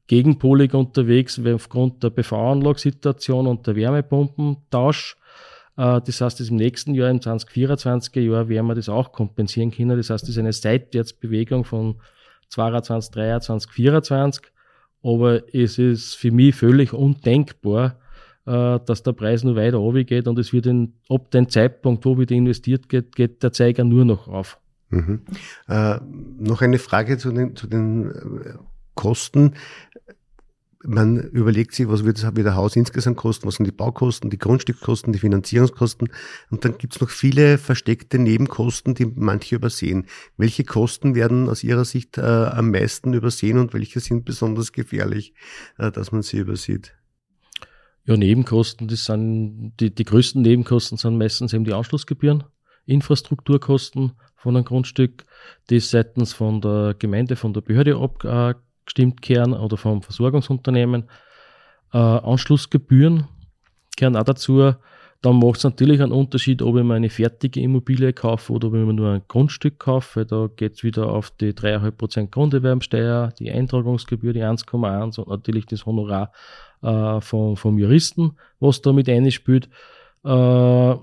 gegenpolig 0.07 0.75
unterwegs 0.75 1.41
aufgrund 1.45 2.03
der 2.03 2.11
PV-Anlagssituation 2.11 3.47
und 3.47 3.67
der 3.67 3.77
Wärmepumpentausch. 3.77 5.17
Äh, 5.77 6.01
das 6.01 6.21
heißt, 6.21 6.41
im 6.49 6.57
nächsten 6.57 6.95
Jahr, 6.95 7.11
im 7.11 7.19
2024er 7.19 8.21
Jahr, 8.21 8.49
werden 8.49 8.67
wir 8.67 8.75
das 8.75 8.89
auch 8.89 9.13
kompensieren 9.13 9.71
können. 9.71 9.97
Das 9.97 10.11
heißt, 10.11 10.23
das 10.23 10.31
ist 10.31 10.39
eine 10.39 10.53
Seitwärtsbewegung 10.53 11.65
von 11.65 11.97
22, 12.51 13.11
23, 13.11 13.71
24. 13.71 14.43
Aber 15.03 15.43
es 15.55 15.79
ist 15.79 16.15
für 16.15 16.31
mich 16.31 16.55
völlig 16.55 16.93
undenkbar, 16.93 17.99
äh, 18.47 18.79
dass 18.85 19.03
der 19.03 19.13
Preis 19.13 19.45
nur 19.45 19.57
weiter 19.57 19.81
geht 20.05 20.29
und 20.29 20.39
es 20.39 20.53
wird 20.53 20.67
in, 20.67 20.95
ab 21.09 21.31
dem 21.31 21.49
Zeitpunkt, 21.49 22.05
wo 22.05 22.19
wieder 22.19 22.35
investiert 22.35 22.89
geht, 22.89 23.15
geht 23.15 23.43
der 23.43 23.53
Zeiger 23.53 23.85
nur 23.85 24.05
noch 24.05 24.29
auf. 24.29 24.59
Mhm. 24.91 25.23
Äh, 25.69 25.99
noch 26.39 26.63
eine 26.63 26.79
Frage 26.79 27.19
zu 27.19 27.33
den, 27.33 27.57
zu 27.57 27.67
den 27.67 28.13
Kosten. 28.95 29.55
Man 30.87 31.17
überlegt 31.17 31.75
sich, 31.75 31.89
was 31.89 32.05
wird 32.05 32.23
das 32.23 32.37
wieder 32.37 32.55
Haus 32.55 32.77
insgesamt 32.77 33.17
kosten, 33.17 33.47
was 33.47 33.55
sind 33.55 33.67
die 33.67 33.73
Baukosten, 33.73 34.29
die 34.29 34.39
Grundstückskosten, 34.39 35.13
die 35.13 35.19
Finanzierungskosten. 35.19 36.09
Und 36.51 36.65
dann 36.65 36.77
gibt 36.77 36.95
es 36.95 37.01
noch 37.01 37.09
viele 37.09 37.57
versteckte 37.57 38.19
Nebenkosten, 38.19 38.95
die 38.95 39.07
manche 39.07 39.57
übersehen. 39.57 40.07
Welche 40.37 40.65
Kosten 40.65 41.15
werden 41.15 41.49
aus 41.49 41.65
Ihrer 41.65 41.85
Sicht 41.87 42.19
äh, 42.19 42.21
am 42.21 42.71
meisten 42.71 43.15
übersehen 43.15 43.59
und 43.59 43.73
welche 43.73 44.01
sind 44.01 44.25
besonders 44.25 44.73
gefährlich, 44.73 45.35
äh, 45.79 45.91
dass 45.91 46.13
man 46.13 46.23
sie 46.23 46.39
übersieht? 46.39 46.95
Ja, 48.05 48.17
Nebenkosten, 48.19 48.87
das 48.87 49.07
sind 49.07 49.73
die, 49.81 49.95
die 49.95 50.05
größten 50.05 50.43
Nebenkosten 50.43 50.99
sind 50.99 51.17
meistens 51.17 51.55
eben 51.55 51.65
die 51.65 51.73
Anschlussgebühren, 51.73 52.45
Infrastrukturkosten 52.85 54.13
von 54.37 54.57
einem 54.57 54.67
Grundstück, 54.67 55.25
die 55.71 55.81
seitens 55.81 56.35
von 56.35 56.61
der 56.61 56.95
Gemeinde, 56.99 57.37
von 57.37 57.55
der 57.55 57.63
Behörde 57.63 57.97
ab, 57.97 58.23
äh, 58.25 58.55
gestimmt 58.85 59.23
kehren 59.23 59.53
oder 59.53 59.77
vom 59.77 60.03
Versorgungsunternehmen. 60.03 61.05
Äh, 61.93 61.99
Anschlussgebühren 61.99 63.29
kehren 63.97 64.17
auch 64.17 64.25
dazu. 64.25 64.75
Dann 65.23 65.39
macht 65.39 65.57
es 65.57 65.65
natürlich 65.65 66.03
einen 66.03 66.13
Unterschied, 66.13 66.61
ob 66.61 66.77
ich 66.77 66.85
mir 66.85 66.95
eine 66.95 67.09
fertige 67.09 67.59
Immobilie 67.61 68.13
kaufe 68.13 68.53
oder 68.53 68.69
ob 68.69 68.75
ich 68.75 68.85
mir 68.85 68.93
nur 68.93 69.11
ein 69.11 69.23
Grundstück 69.27 69.79
kaufe. 69.79 70.27
Da 70.27 70.51
geht 70.55 70.75
es 70.75 70.85
wieder 70.85 71.09
auf 71.09 71.31
die 71.31 71.55
3,5% 71.55 72.31
Grunderwerbsteuer, 72.31 73.33
die 73.39 73.51
Eintragungsgebühr, 73.51 74.35
die 74.35 74.43
1,1 74.43 75.19
und 75.19 75.29
natürlich 75.29 75.65
das 75.65 75.87
Honorar 75.87 76.31
äh, 76.83 77.23
vom, 77.23 77.57
vom 77.57 77.79
Juristen, 77.79 78.37
was 78.61 78.83
da 78.83 78.93
mit 78.93 79.09
einspielt. 79.09 79.71
Äh, 80.25 80.95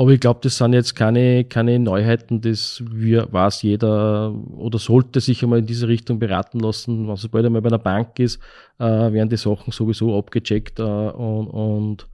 aber 0.00 0.12
ich 0.12 0.20
glaube, 0.20 0.40
das 0.42 0.56
sind 0.56 0.72
jetzt 0.72 0.96
keine, 0.96 1.44
keine 1.44 1.78
Neuheiten, 1.78 2.40
das 2.40 2.82
wir, 2.90 3.30
weiß 3.30 3.60
jeder 3.60 4.32
oder 4.56 4.78
sollte 4.78 5.20
sich 5.20 5.42
einmal 5.42 5.58
in 5.58 5.66
diese 5.66 5.88
Richtung 5.88 6.18
beraten 6.18 6.58
lassen. 6.58 7.06
Wenn 7.06 7.16
sobald 7.16 7.44
einmal 7.44 7.60
bei 7.60 7.68
einer 7.68 7.78
Bank 7.78 8.18
ist, 8.18 8.40
äh, 8.78 8.84
werden 8.84 9.28
die 9.28 9.36
Sachen 9.36 9.72
sowieso 9.72 10.16
abgecheckt 10.16 10.78
äh, 10.78 10.82
und, 10.82 11.48
und 11.48 12.08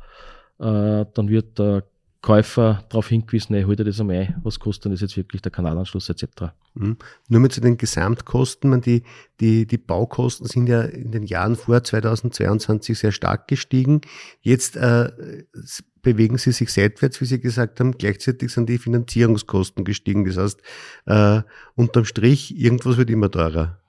äh, 0.59 1.07
dann 1.14 1.29
wird 1.29 1.61
der 1.61 1.85
Käufer 2.27 2.83
darauf 2.89 3.07
hingewiesen, 3.07 3.55
hey, 3.55 3.62
hol 3.62 3.77
dir 3.77 3.85
das 3.85 4.01
einmal 4.01 4.17
ein, 4.17 4.35
was 4.43 4.59
kostet 4.59 4.87
denn 4.87 4.91
das 4.91 5.01
jetzt 5.01 5.17
wirklich 5.17 5.43
der 5.43 5.53
Kanalanschluss 5.53 6.09
etc. 6.09 6.25
Mhm. 6.75 6.97
Nur 7.29 7.41
mit 7.41 7.53
zu 7.53 7.61
den 7.61 7.77
Gesamtkosten, 7.77 8.69
man, 8.69 8.81
die, 8.81 9.05
die, 9.39 9.65
die 9.65 9.79
Baukosten 9.79 10.49
sind 10.49 10.67
ja 10.67 10.83
in 10.83 11.12
den 11.12 11.23
Jahren 11.23 11.55
vor 11.55 11.85
2022 11.85 12.99
sehr 12.99 13.12
stark 13.12 13.47
gestiegen. 13.47 14.01
Jetzt 14.41 14.75
äh, 14.75 15.12
bewegen 16.03 16.37
sie 16.37 16.51
sich 16.51 16.73
seitwärts, 16.73 17.21
wie 17.21 17.27
Sie 17.27 17.41
gesagt 17.41 17.79
haben. 17.79 17.93
Gleichzeitig 17.97 18.51
sind 18.51 18.69
die 18.69 18.79
Finanzierungskosten 18.79 19.85
gestiegen. 19.85 20.25
Das 20.25 20.37
heißt, 20.37 20.61
äh, 21.05 21.43
unterm 21.77 22.07
Strich, 22.07 22.59
irgendwas 22.59 22.97
wird 22.97 23.09
immer 23.09 23.31
teurer. 23.31 23.81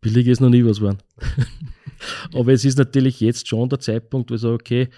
Billig 0.00 0.26
ist 0.26 0.40
noch 0.40 0.50
nie 0.50 0.64
was 0.64 0.78
geworden. 0.78 0.98
Aber 2.34 2.52
es 2.52 2.64
ist 2.64 2.78
natürlich 2.78 3.20
jetzt 3.20 3.46
schon 3.46 3.68
der 3.68 3.78
Zeitpunkt, 3.78 4.32
wo 4.32 4.34
ich 4.34 4.40
sage, 4.40 4.54
okay, 4.54 4.88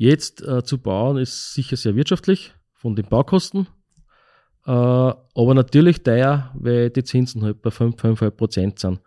Jetzt 0.00 0.40
äh, 0.40 0.64
zu 0.64 0.78
bauen 0.78 1.18
ist 1.18 1.52
sicher 1.52 1.76
sehr 1.76 1.94
wirtschaftlich 1.94 2.54
von 2.72 2.96
den 2.96 3.04
Baukosten, 3.04 3.66
äh, 4.64 4.70
aber 4.70 5.52
natürlich 5.54 6.02
teuer, 6.02 6.50
weil 6.54 6.88
die 6.88 7.04
Zinsen 7.04 7.42
halt 7.42 7.60
bei 7.60 7.70
5, 7.70 7.96
5,5 7.96 8.30
Prozent 8.30 8.78
sind. 8.78 9.02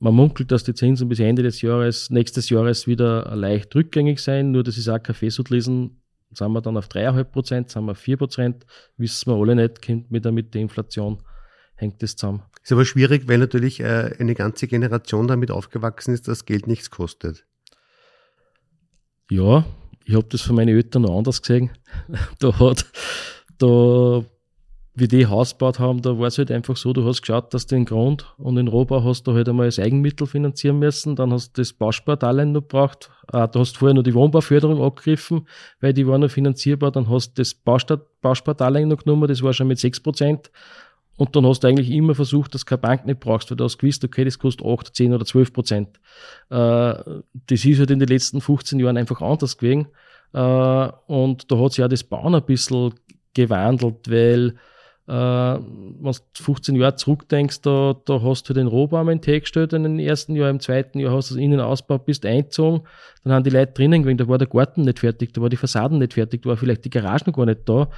Man 0.00 0.14
munkelt, 0.14 0.52
dass 0.52 0.62
die 0.62 0.74
Zinsen 0.74 1.08
bis 1.08 1.20
Ende 1.20 1.42
des 1.42 1.62
Jahres, 1.62 2.10
nächstes 2.10 2.50
Jahres 2.50 2.86
wieder 2.86 3.34
leicht 3.34 3.74
rückgängig 3.74 4.18
sein, 4.18 4.50
nur 4.50 4.62
das 4.62 4.76
ist 4.76 4.90
auch 4.90 5.02
kein 5.02 5.16
lesen. 5.48 6.02
Sind 6.32 6.52
wir 6.52 6.60
dann 6.60 6.76
auf 6.76 6.88
3,5 6.88 7.24
Prozent, 7.24 7.70
sind 7.70 7.86
wir 7.86 7.92
auf 7.92 7.98
4 7.98 8.18
Prozent, 8.18 8.66
wissen 8.98 9.32
wir 9.32 9.40
alle 9.40 9.54
nicht, 9.54 9.80
kommt 9.80 10.10
mit 10.10 10.26
der, 10.26 10.32
mit 10.32 10.52
der 10.52 10.60
Inflation, 10.60 11.22
hängt 11.76 12.02
das 12.02 12.14
zusammen. 12.14 12.42
Ist 12.62 12.72
aber 12.72 12.84
schwierig, 12.84 13.26
weil 13.26 13.38
natürlich 13.38 13.80
äh, 13.80 14.14
eine 14.18 14.34
ganze 14.34 14.66
Generation 14.66 15.28
damit 15.28 15.50
aufgewachsen 15.50 16.12
ist, 16.12 16.28
dass 16.28 16.44
Geld 16.44 16.66
nichts 16.66 16.90
kostet. 16.90 17.46
Ja, 19.30 19.64
ich 20.04 20.14
habe 20.14 20.26
das 20.28 20.42
von 20.42 20.56
meinen 20.56 20.74
Eltern 20.76 21.02
noch 21.02 21.16
anders 21.16 21.42
gesehen. 21.42 21.70
da 22.38 22.58
hat, 22.58 22.86
da, 23.58 24.24
wie 24.94 25.08
die 25.08 25.26
Haus 25.26 25.52
gebaut 25.52 25.78
haben, 25.78 26.02
da 26.02 26.18
war 26.18 26.28
es 26.28 26.38
halt 26.38 26.50
einfach 26.50 26.76
so, 26.76 26.92
du 26.92 27.04
hast 27.04 27.22
geschaut, 27.22 27.52
dass 27.52 27.66
du 27.66 27.74
den 27.74 27.84
Grund 27.84 28.32
und 28.38 28.56
den 28.56 28.68
Rohbau 28.68 29.02
hast 29.02 29.26
du 29.26 29.34
halt 29.34 29.48
einmal 29.48 29.66
als 29.66 29.78
Eigenmittel 29.78 30.26
finanzieren 30.26 30.78
müssen, 30.78 31.16
dann 31.16 31.32
hast 31.32 31.56
du 31.56 31.62
das 31.62 31.72
Bauspardarlehen 31.72 32.52
noch 32.52 32.62
gebraucht, 32.62 33.10
äh, 33.32 33.48
du 33.48 33.60
hast 33.60 33.76
vorher 33.76 33.94
noch 33.94 34.02
die 34.02 34.14
Wohnbauförderung 34.14 34.82
abgegriffen, 34.82 35.48
weil 35.80 35.92
die 35.92 36.06
war 36.06 36.18
noch 36.18 36.30
finanzierbar, 36.30 36.92
dann 36.92 37.08
hast 37.08 37.36
du 37.36 37.42
das 37.42 37.54
Bauspardarlehen 37.54 38.88
noch 38.88 38.98
genommen, 39.04 39.26
das 39.26 39.42
war 39.42 39.52
schon 39.52 39.68
mit 39.68 39.78
6%, 39.78 40.50
und 41.16 41.36
dann 41.36 41.46
hast 41.46 41.60
du 41.60 41.68
eigentlich 41.68 41.90
immer 41.90 42.14
versucht, 42.14 42.54
dass 42.54 42.64
du 42.64 42.70
keine 42.70 42.80
Bank 42.80 43.06
nicht 43.06 43.20
brauchst, 43.20 43.50
weil 43.50 43.56
du 43.56 43.64
hast 43.64 43.78
gewusst, 43.78 44.04
okay, 44.04 44.24
das 44.24 44.38
kostet 44.38 44.66
8, 44.66 44.94
10 44.94 45.12
oder 45.12 45.24
12 45.24 45.52
Prozent. 45.52 46.00
Äh, 46.50 46.94
das 47.46 47.64
ist 47.64 47.78
halt 47.78 47.90
in 47.90 48.00
den 48.00 48.08
letzten 48.08 48.40
15 48.40 48.80
Jahren 48.80 48.96
einfach 48.96 49.20
anders 49.20 49.56
gewesen. 49.56 49.86
Äh, 50.32 50.88
und 51.06 51.50
da 51.50 51.58
hat 51.58 51.72
sich 51.72 51.84
auch 51.84 51.88
das 51.88 52.02
Bauen 52.02 52.34
ein 52.34 52.44
bisschen 52.44 52.94
gewandelt, 53.32 54.10
weil 54.10 54.54
äh, 55.06 55.12
wenn 55.12 56.12
du 56.12 56.42
15 56.42 56.76
Jahre 56.76 56.96
zurückdenkst, 56.96 57.60
da, 57.60 57.94
da 58.04 58.22
hast 58.22 58.48
du 58.48 58.54
den 58.54 58.66
Rohbaum 58.66 59.10
in 59.10 59.20
den 59.20 59.40
gestellt 59.40 59.72
in 59.72 59.82
den 59.82 59.98
ersten 59.98 60.34
Jahr, 60.34 60.50
im 60.50 60.60
zweiten 60.60 60.98
Jahr 60.98 61.14
hast 61.14 61.30
du 61.30 61.34
das 61.34 61.42
Innenausbau, 61.42 61.98
bist 61.98 62.24
eingezogen, 62.24 62.86
dann 63.22 63.34
haben 63.34 63.44
die 63.44 63.50
Leute 63.50 63.72
drinnen 63.72 64.02
gewesen, 64.02 64.18
da 64.18 64.28
war 64.28 64.38
der 64.38 64.48
Garten 64.48 64.82
nicht 64.82 65.00
fertig, 65.00 65.32
da 65.34 65.42
war 65.42 65.50
die 65.50 65.56
Fassaden 65.58 65.98
nicht 65.98 66.14
fertig, 66.14 66.42
da 66.42 66.50
war 66.50 66.56
vielleicht 66.56 66.86
die 66.86 66.90
Garage 66.90 67.24
noch 67.26 67.36
gar 67.36 67.46
nicht 67.46 67.68
da. 67.68 67.88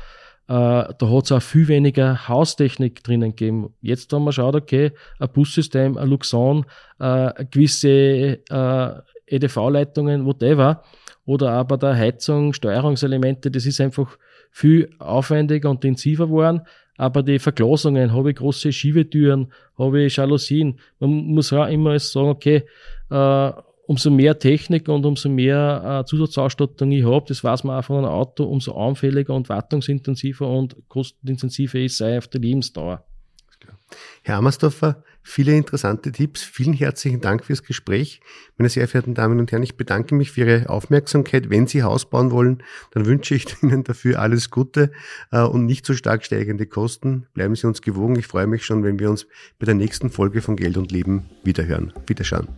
Äh, 0.49 0.53
da 0.53 0.97
hat 1.01 1.25
es 1.25 1.33
auch 1.33 1.43
viel 1.43 1.67
weniger 1.69 2.29
Haustechnik 2.29 3.03
drinnen 3.03 3.31
gegeben. 3.35 3.75
Jetzt 3.81 4.13
haben 4.13 4.25
wir 4.25 4.31
geschaut, 4.31 4.55
okay, 4.55 4.93
ein 5.19 5.29
Bussystem, 5.33 5.97
ein 5.97 6.09
Luxon, 6.09 6.67
äh, 7.01 7.45
gewisse 7.51 8.39
äh, 8.49 8.91
EDV-Leitungen, 9.27 10.25
whatever, 10.25 10.83
oder 11.25 11.51
aber 11.51 11.77
der 11.79 11.97
Heizung, 11.97 12.53
Steuerungselemente, 12.53 13.51
das 13.51 13.67
ist 13.67 13.81
einfach 13.81 14.17
viel 14.53 14.91
aufwendiger 15.01 15.69
und 15.69 15.85
intensiver 15.85 16.27
geworden. 16.27 16.63
aber 16.97 17.23
die 17.23 17.39
Verglasungen, 17.39 18.13
habe 18.13 18.31
ich 18.31 18.37
große 18.37 18.73
Schiebetüren, 18.73 19.53
habe 19.77 20.03
ich 20.03 20.17
Jalousien. 20.17 20.79
Man 20.99 21.11
muss 21.11 21.53
auch 21.53 21.67
immer 21.67 21.99
sagen, 21.99 22.29
okay, 22.29 22.65
äh, 23.11 23.53
umso 23.87 24.11
mehr 24.11 24.39
Technik 24.39 24.89
und 24.89 25.07
umso 25.07 25.29
mehr 25.29 26.01
äh, 26.03 26.05
Zusatzausstattung 26.07 26.91
ich 26.93 27.05
habe, 27.05 27.25
das 27.29 27.43
weiß 27.43 27.65
man 27.65 27.79
auch 27.79 27.85
von 27.85 27.99
einem 27.99 28.07
Auto, 28.07 28.45
umso 28.45 28.75
anfälliger 28.75 29.35
und 29.35 29.49
wartungsintensiver 29.49 30.49
und 30.49 30.77
kostenintensiver 30.89 31.79
ist 31.79 32.01
es 32.01 32.19
auf 32.19 32.29
der 32.29 32.41
Lebensdauer. 32.41 33.05
Herr 34.23 34.37
Ammersdorfer, 34.39 35.05
viele 35.23 35.57
interessante 35.57 36.11
Tipps. 36.11 36.43
Vielen 36.43 36.73
herzlichen 36.73 37.21
Dank 37.21 37.45
fürs 37.45 37.63
Gespräch. 37.63 38.21
Meine 38.59 38.69
sehr 38.69 38.89
verehrten 38.89 39.15
Damen 39.15 39.39
und 39.39 39.53
Herren, 39.53 39.63
ich 39.63 39.77
bedanke 39.77 40.17
mich 40.17 40.33
für 40.33 40.41
Ihre 40.41 40.69
Aufmerksamkeit. 40.69 41.49
Wenn 41.51 41.69
Sie 41.69 41.85
Haus 41.85 42.11
bauen 42.11 42.33
wollen, 42.33 42.63
dann 42.91 43.07
wünsche 43.07 43.37
ich 43.37 43.47
Ihnen 43.63 43.85
dafür 43.85 44.19
alles 44.19 44.51
Gute 44.51 44.91
äh, 45.31 45.43
und 45.43 45.67
nicht 45.67 45.87
so 45.87 45.95
stark 45.95 46.25
steigende 46.25 46.67
Kosten. 46.67 47.27
Bleiben 47.35 47.55
Sie 47.55 47.67
uns 47.69 47.83
gewogen. 47.83 48.19
Ich 48.19 48.27
freue 48.27 48.49
mich 48.49 48.65
schon, 48.65 48.83
wenn 48.83 48.99
wir 48.99 49.09
uns 49.09 49.27
bei 49.59 49.67
der 49.67 49.75
nächsten 49.75 50.11
Folge 50.11 50.43
von 50.43 50.57
Geld 50.57 50.77
und 50.77 50.91
Leben 50.91 51.27
wiederhören. 51.45 51.93
Wiederschauen. 52.07 52.49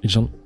Wiederschauen. 0.00 0.39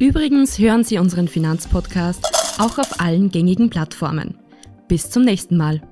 Übrigens 0.00 0.60
hören 0.60 0.84
Sie 0.84 0.98
unseren 0.98 1.26
Finanzpodcast 1.26 2.24
auch 2.60 2.78
auf 2.78 3.00
allen 3.00 3.30
gängigen 3.30 3.68
Plattformen. 3.68 4.38
Bis 4.86 5.10
zum 5.10 5.24
nächsten 5.24 5.56
Mal. 5.56 5.82